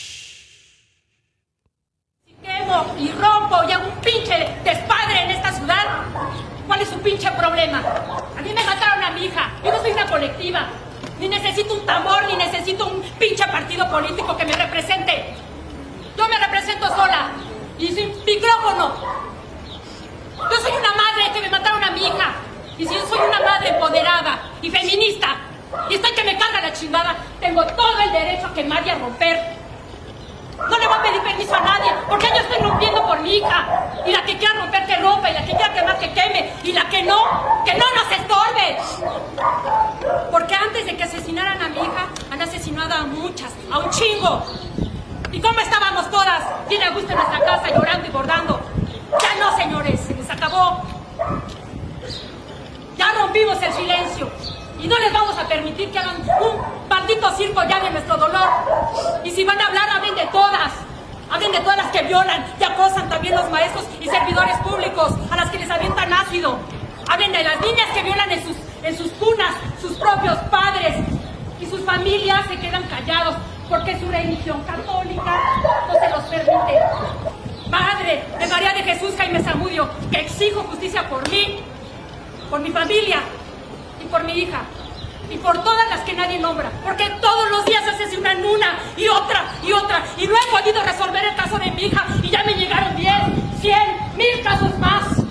quemo 2.42 2.96
y 2.98 3.10
rompo 3.10 3.56
y 3.68 3.72
hago 3.72 3.86
un 3.86 4.00
pinche 4.00 4.56
despadre 4.64 5.24
en 5.24 5.32
esta 5.32 5.52
ciudad, 5.52 5.84
¿cuál 6.66 6.80
es 6.80 6.88
su 6.88 6.98
pinche 7.00 7.30
problema? 7.32 7.80
A 7.80 8.40
mí 8.40 8.54
me 8.54 8.64
mataron 8.64 9.04
a 9.04 9.10
mi 9.10 9.26
hija. 9.26 9.52
Yo 9.62 9.70
no 9.70 9.82
soy 9.82 9.92
una 9.92 10.06
colectiva. 10.06 10.66
Ni 11.20 11.28
necesito 11.28 11.74
un 11.74 11.84
tambor, 11.84 12.26
ni 12.26 12.36
necesito 12.38 12.86
un 12.88 13.02
pinche 13.18 13.44
partido 13.48 13.90
político 13.90 14.34
que 14.34 14.46
me 14.46 14.52
represente. 14.56 15.44
Yo 16.16 16.28
me 16.28 16.38
represento 16.38 16.86
sola 16.88 17.32
y 17.78 17.88
sin 17.88 18.08
micrófono. 18.24 18.94
Yo 20.36 20.56
soy 20.62 20.72
una 20.72 20.94
madre 20.94 21.32
que 21.34 21.40
me 21.40 21.50
mataron 21.50 21.82
a 21.82 21.90
mi 21.90 22.06
hija. 22.06 22.36
Y 22.78 22.86
si 22.86 22.94
yo 22.94 23.06
soy 23.06 23.18
una 23.18 23.40
madre 23.40 23.73
empoderada 23.84 24.38
y 24.62 24.70
feminista 24.70 25.36
y 25.90 25.94
estoy 25.94 26.12
que 26.12 26.24
me 26.24 26.38
carga 26.38 26.60
la 26.60 26.72
chingada, 26.72 27.16
tengo 27.40 27.64
todo 27.66 28.00
el 28.00 28.12
derecho 28.12 28.46
a 28.46 28.54
quemar 28.54 28.86
y 28.86 28.90
a 28.90 28.94
romper. 28.94 29.54
No 30.56 30.78
le 30.78 30.86
voy 30.86 30.96
a 30.96 31.02
pedir 31.02 31.20
permiso 31.20 31.54
a 31.54 31.60
nadie, 31.60 31.90
porque 32.08 32.28
yo 32.28 32.36
estoy 32.36 32.58
rompiendo 32.58 33.04
por 33.04 33.20
mi 33.20 33.38
hija. 33.38 33.66
Y 34.06 34.12
la 34.12 34.24
que 34.24 34.38
quiera 34.38 34.54
romper, 34.54 34.86
que 34.86 34.96
rompa, 34.96 35.30
y 35.30 35.34
la 35.34 35.44
que 35.44 35.50
quiera 35.50 35.74
quemar, 35.74 35.98
que 35.98 36.12
queme. 36.12 36.52
Y 36.62 36.72
la 36.72 36.88
que 36.88 37.02
no, 37.02 37.18
que 37.64 37.74
no 37.74 37.84
nos 37.96 38.12
estorbe. 38.12 38.78
Porque 40.30 40.54
antes 40.54 40.86
de 40.86 40.96
que 40.96 41.02
asesinaran 41.02 41.60
a 41.60 41.68
mi 41.68 41.78
hija, 41.80 42.06
han 42.30 42.40
asesinado 42.40 42.94
a 42.94 43.02
muchas, 43.02 43.52
a 43.70 43.78
un 43.78 43.90
chingo. 43.90 44.46
¿Y 45.32 45.40
cómo 45.40 45.58
estábamos 45.58 46.08
todas? 46.10 46.68
Bien 46.68 46.84
a 46.84 46.90
gusto 46.90 47.10
en 47.10 47.18
nuestra 47.18 47.40
casa, 47.40 47.74
llorando 47.74 48.06
y 48.06 48.10
bordando. 48.10 48.60
Ya 49.10 49.34
no, 49.40 49.56
señores, 49.56 50.00
se 50.00 50.14
les 50.14 50.30
acabó. 50.30 50.93
Rompimos 53.34 53.60
el 53.64 53.72
silencio. 53.72 54.30
Y 54.80 54.86
no 54.86 54.96
les 54.96 55.12
vamos 55.12 55.36
a 55.36 55.48
permitir 55.48 55.90
que 55.90 55.98
hagan 55.98 56.18
un 56.40 56.88
maldito 56.88 57.28
circo 57.32 57.64
ya 57.68 57.80
de 57.80 57.90
nuestro 57.90 58.16
dolor. 58.16 58.46
Y 59.24 59.30
si 59.32 59.42
van 59.42 59.60
a 59.60 59.66
hablar, 59.66 59.90
hablen 59.90 60.14
de 60.14 60.26
todas. 60.26 60.70
Hablen 61.28 61.50
de 61.50 61.58
todas 61.58 61.76
las 61.78 61.90
que 61.90 62.02
violan 62.02 62.44
y 62.60 62.62
acosan 62.62 63.08
también 63.08 63.34
los 63.34 63.50
maestros 63.50 63.86
y 64.00 64.06
servidores 64.06 64.56
públicos, 64.58 65.14
a 65.32 65.36
las 65.36 65.50
que 65.50 65.58
les 65.58 65.68
avientan 65.68 66.12
ácido. 66.12 66.60
Hablen 67.10 67.32
de 67.32 67.42
las 67.42 67.60
niñas 67.60 67.88
que 67.92 68.04
violan 68.04 68.30
en 68.30 68.44
sus, 68.44 68.56
en 68.84 68.96
sus 68.96 69.10
cunas, 69.14 69.54
sus 69.82 69.96
propios 69.96 70.38
padres. 70.48 70.94
Y 71.60 71.66
sus 71.66 71.84
familias 71.84 72.46
se 72.46 72.56
quedan 72.60 72.84
callados 72.84 73.34
porque 73.68 73.98
su 73.98 74.08
religión 74.12 74.62
católica 74.62 75.40
no 75.88 75.94
se 75.94 76.08
los 76.08 76.22
permite. 76.26 76.78
Madre 77.68 78.22
de 78.38 78.46
María 78.46 78.74
de 78.74 78.84
Jesús 78.84 79.12
Jaime 79.18 79.42
Zamudio, 79.42 79.88
que 80.12 80.20
exijo 80.20 80.62
justicia 80.62 81.08
por 81.08 81.28
mí, 81.30 81.64
por 82.54 82.62
mi 82.62 82.70
familia 82.70 83.18
y 84.00 84.06
por 84.06 84.22
mi 84.22 84.32
hija. 84.32 84.62
Y 85.28 85.38
por 85.38 85.54
todas 85.64 85.90
las 85.90 86.02
que 86.02 86.12
nadie 86.12 86.38
nombra. 86.38 86.70
Porque 86.84 87.02
todos 87.20 87.50
los 87.50 87.64
días 87.64 87.82
asesinan 87.84 88.44
una 88.46 88.78
y 88.96 89.08
otra 89.08 89.58
y 89.66 89.72
otra. 89.72 90.04
Y 90.16 90.28
no 90.28 90.34
he 90.34 90.62
podido 90.62 90.80
resolver 90.84 91.24
el 91.24 91.34
caso 91.34 91.58
de 91.58 91.72
mi 91.72 91.86
hija. 91.86 92.06
Y 92.22 92.30
ya 92.30 92.44
me 92.44 92.54
llegaron 92.54 92.94
10, 92.94 93.12
100, 93.60 93.74
mil 94.16 94.44
casos 94.44 94.78
más. 94.78 95.24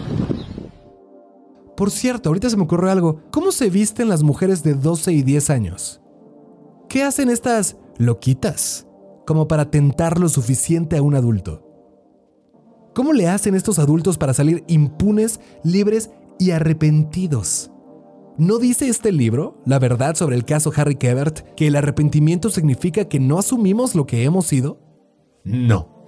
Por 1.78 1.92
cierto, 1.92 2.28
ahorita 2.28 2.50
se 2.50 2.58
me 2.58 2.64
ocurre 2.64 2.92
algo. 2.92 3.22
¿Cómo 3.32 3.54
se 3.54 3.70
visten 3.70 4.10
las 4.10 4.22
mujeres 4.22 4.62
de 4.62 4.74
12 4.74 5.14
y 5.14 5.24
10 5.24 5.50
años? 5.50 6.02
¿Qué 6.90 7.04
hacen 7.04 7.30
estas 7.30 7.78
loquitas 7.98 8.86
como 9.26 9.48
para 9.48 9.72
tentar 9.72 10.20
lo 10.20 10.28
suficiente 10.28 10.98
a 10.98 11.02
un 11.02 11.16
adulto? 11.16 11.64
¿Cómo 12.94 13.14
le 13.14 13.30
hacen 13.30 13.56
estos 13.56 13.80
adultos 13.80 14.18
para 14.18 14.34
salir 14.34 14.66
impunes, 14.68 15.40
libres 15.64 16.12
y 16.40 16.52
arrepentidos? 16.52 17.72
¿No 18.38 18.58
dice 18.58 18.88
este 18.88 19.12
libro, 19.12 19.62
La 19.66 19.78
verdad 19.78 20.16
sobre 20.16 20.36
el 20.36 20.46
caso 20.46 20.72
Harry 20.76 20.96
Kebert, 20.96 21.54
que 21.56 21.68
el 21.68 21.76
arrepentimiento 21.76 22.50
significa 22.50 23.06
que 23.06 23.20
no 23.20 23.38
asumimos 23.38 23.94
lo 23.94 24.08
que 24.08 24.24
hemos 24.24 24.48
sido? 24.48 24.82
No. 25.44 26.04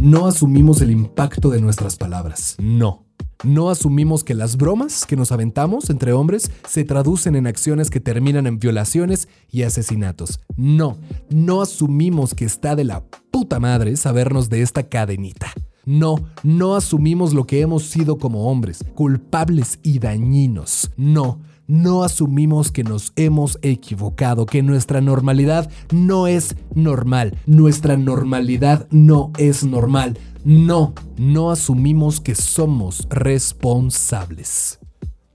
No 0.00 0.26
asumimos 0.26 0.80
el 0.80 0.90
impacto 0.90 1.50
de 1.50 1.60
nuestras 1.60 1.96
palabras. 1.96 2.56
No. 2.58 3.06
No 3.44 3.70
asumimos 3.70 4.24
que 4.24 4.34
las 4.34 4.56
bromas 4.56 5.06
que 5.06 5.16
nos 5.16 5.32
aventamos 5.32 5.90
entre 5.90 6.12
hombres 6.12 6.50
se 6.68 6.84
traducen 6.84 7.36
en 7.36 7.46
acciones 7.46 7.90
que 7.90 8.00
terminan 8.00 8.46
en 8.46 8.58
violaciones 8.58 9.28
y 9.50 9.62
asesinatos. 9.62 10.40
No. 10.56 10.98
No 11.30 11.62
asumimos 11.62 12.34
que 12.34 12.44
está 12.44 12.76
de 12.76 12.84
la 12.84 13.02
puta 13.30 13.60
madre 13.60 13.96
sabernos 13.96 14.48
de 14.48 14.62
esta 14.62 14.88
cadenita. 14.88 15.52
No, 15.86 16.16
no 16.42 16.74
asumimos 16.74 17.34
lo 17.34 17.46
que 17.46 17.60
hemos 17.60 17.84
sido 17.84 18.18
como 18.18 18.50
hombres, 18.50 18.84
culpables 18.94 19.78
y 19.82 19.98
dañinos. 19.98 20.90
No, 20.96 21.40
no 21.70 22.02
asumimos 22.02 22.72
que 22.72 22.82
nos 22.82 23.12
hemos 23.14 23.56
equivocado, 23.62 24.44
que 24.44 24.60
nuestra 24.60 25.00
normalidad 25.00 25.70
no 25.92 26.26
es 26.26 26.56
normal. 26.74 27.38
Nuestra 27.46 27.96
normalidad 27.96 28.88
no 28.90 29.30
es 29.38 29.62
normal. 29.62 30.18
No, 30.44 30.94
no 31.16 31.52
asumimos 31.52 32.20
que 32.20 32.34
somos 32.34 33.06
responsables. 33.08 34.79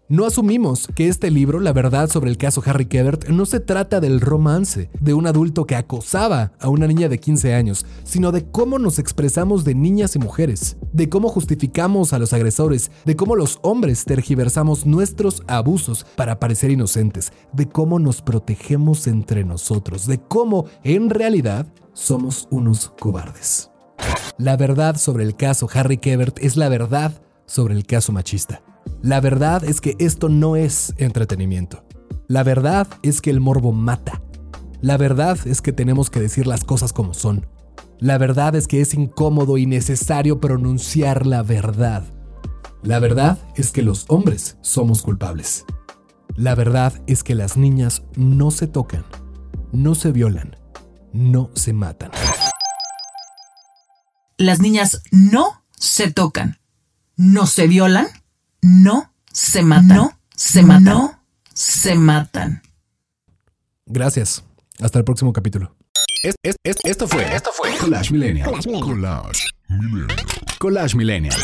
No 0.08 0.28
asumimos 0.28 0.88
que 0.94 1.08
este 1.08 1.32
libro, 1.32 1.60
La 1.60 1.74
verdad 1.74 2.12
sobre 2.12 2.30
el 2.30 2.38
caso 2.38 2.62
Harry 2.64 2.86
Kebert, 2.86 3.28
no 3.30 3.48
se 3.48 3.60
trata 3.60 4.00
del 4.00 4.22
romance 4.22 4.92
de 5.00 5.16
un 5.16 5.26
adulto 5.26 5.66
que 5.66 5.76
acosaba 5.76 6.52
a 6.60 6.70
una 6.70 6.86
niña 6.86 7.10
de 7.10 7.18
15 7.18 7.56
años, 7.56 7.88
sino 8.04 8.32
de 8.32 8.46
cómo 8.46 8.78
nos 8.78 9.00
expresamos 9.00 9.64
de 9.64 9.74
niñas 9.74 10.16
y 10.16 10.20
mujeres, 10.20 10.78
de 10.94 11.10
cómo 11.10 11.30
justificamos 11.30 12.14
a 12.14 12.20
los 12.20 12.34
agresores, 12.34 12.92
de 13.04 13.16
cómo 13.16 13.36
los 13.36 13.58
hombres 13.64 14.06
tergiversamos 14.06 14.86
nuestros 14.86 15.42
abusos 15.48 16.06
para 16.16 16.40
parecer 16.40 16.70
inocentes, 16.70 17.34
de 17.52 17.68
cómo 17.68 17.98
nos 17.98 18.22
protegemos 18.22 19.08
entre 19.08 19.44
nosotros, 19.44 20.06
de 20.06 20.20
cómo 20.20 20.66
en 20.84 21.10
realidad 21.10 21.66
somos 21.94 22.48
unos 22.52 22.94
cobardes. 23.00 23.72
La 24.38 24.56
verdad 24.56 24.98
sobre 24.98 25.24
el 25.24 25.36
caso 25.36 25.68
Harry 25.74 25.98
Kebert 25.98 26.38
es 26.44 26.58
la 26.58 26.70
verdad 26.70 27.24
sobre 27.48 27.74
el 27.74 27.88
caso 27.88 28.12
machista. 28.12 28.62
La 29.02 29.22
verdad 29.22 29.64
es 29.64 29.82
que 29.82 29.96
esto 30.00 30.30
no 30.30 30.56
es 30.56 30.94
entretenimiento. 30.98 31.84
La 32.28 32.44
verdad 32.44 32.88
es 33.04 33.22
que 33.22 33.30
el 33.30 33.40
morbo 33.40 33.72
mata. 33.72 34.22
La 34.82 34.98
verdad 34.98 35.38
es 35.46 35.62
que 35.62 35.74
tenemos 35.74 36.10
que 36.10 36.20
decir 36.20 36.48
las 36.48 36.64
cosas 36.64 36.94
como 36.94 37.14
son. 37.14 37.48
La 38.00 38.18
verdad 38.18 38.56
es 38.56 38.68
que 38.68 38.82
es 38.82 38.94
incómodo 38.94 39.58
y 39.58 39.66
necesario 39.66 40.40
pronunciar 40.40 41.26
la 41.26 41.44
verdad. 41.44 42.04
La 42.84 43.00
verdad 43.00 43.40
es 43.56 43.72
que 43.72 43.82
los 43.82 44.06
hombres 44.10 44.58
somos 44.62 45.02
culpables. 45.02 45.66
La 46.36 46.54
verdad 46.54 46.94
es 47.08 47.24
que 47.24 47.34
las 47.34 47.58
niñas 47.58 48.04
no 48.16 48.52
se 48.52 48.68
tocan, 48.68 49.06
no 49.72 49.96
se 49.96 50.12
violan, 50.12 50.58
no 51.14 51.50
se 51.54 51.74
matan. 51.74 52.12
Las 54.38 54.60
niñas 54.60 55.02
no 55.12 55.64
se 55.78 56.12
tocan, 56.12 56.60
no 57.16 57.48
se 57.48 57.68
violan, 57.68 58.08
no 58.66 59.12
se 59.32 59.62
matan. 59.62 59.88
No 59.98 60.20
se 60.36 60.64
matan. 60.64 60.84
No 60.84 61.20
se 61.54 61.96
matan. 61.96 62.62
Gracias. 63.86 64.44
Hasta 64.82 65.00
el 65.00 65.06
próximo 65.06 65.32
capítulo. 65.32 65.76
Es- 66.24 66.36
es- 66.44 66.56
es- 66.64 66.78
esto 66.84 67.08
fue, 67.08 67.24
esto 67.36 67.52
fue 67.54 67.78
Collage 67.78 68.12
Millennial. 68.12 68.52
Collage 68.52 69.44
Millennial. 69.70 70.08
Collage 70.60 70.96
Millennial. 70.98 71.36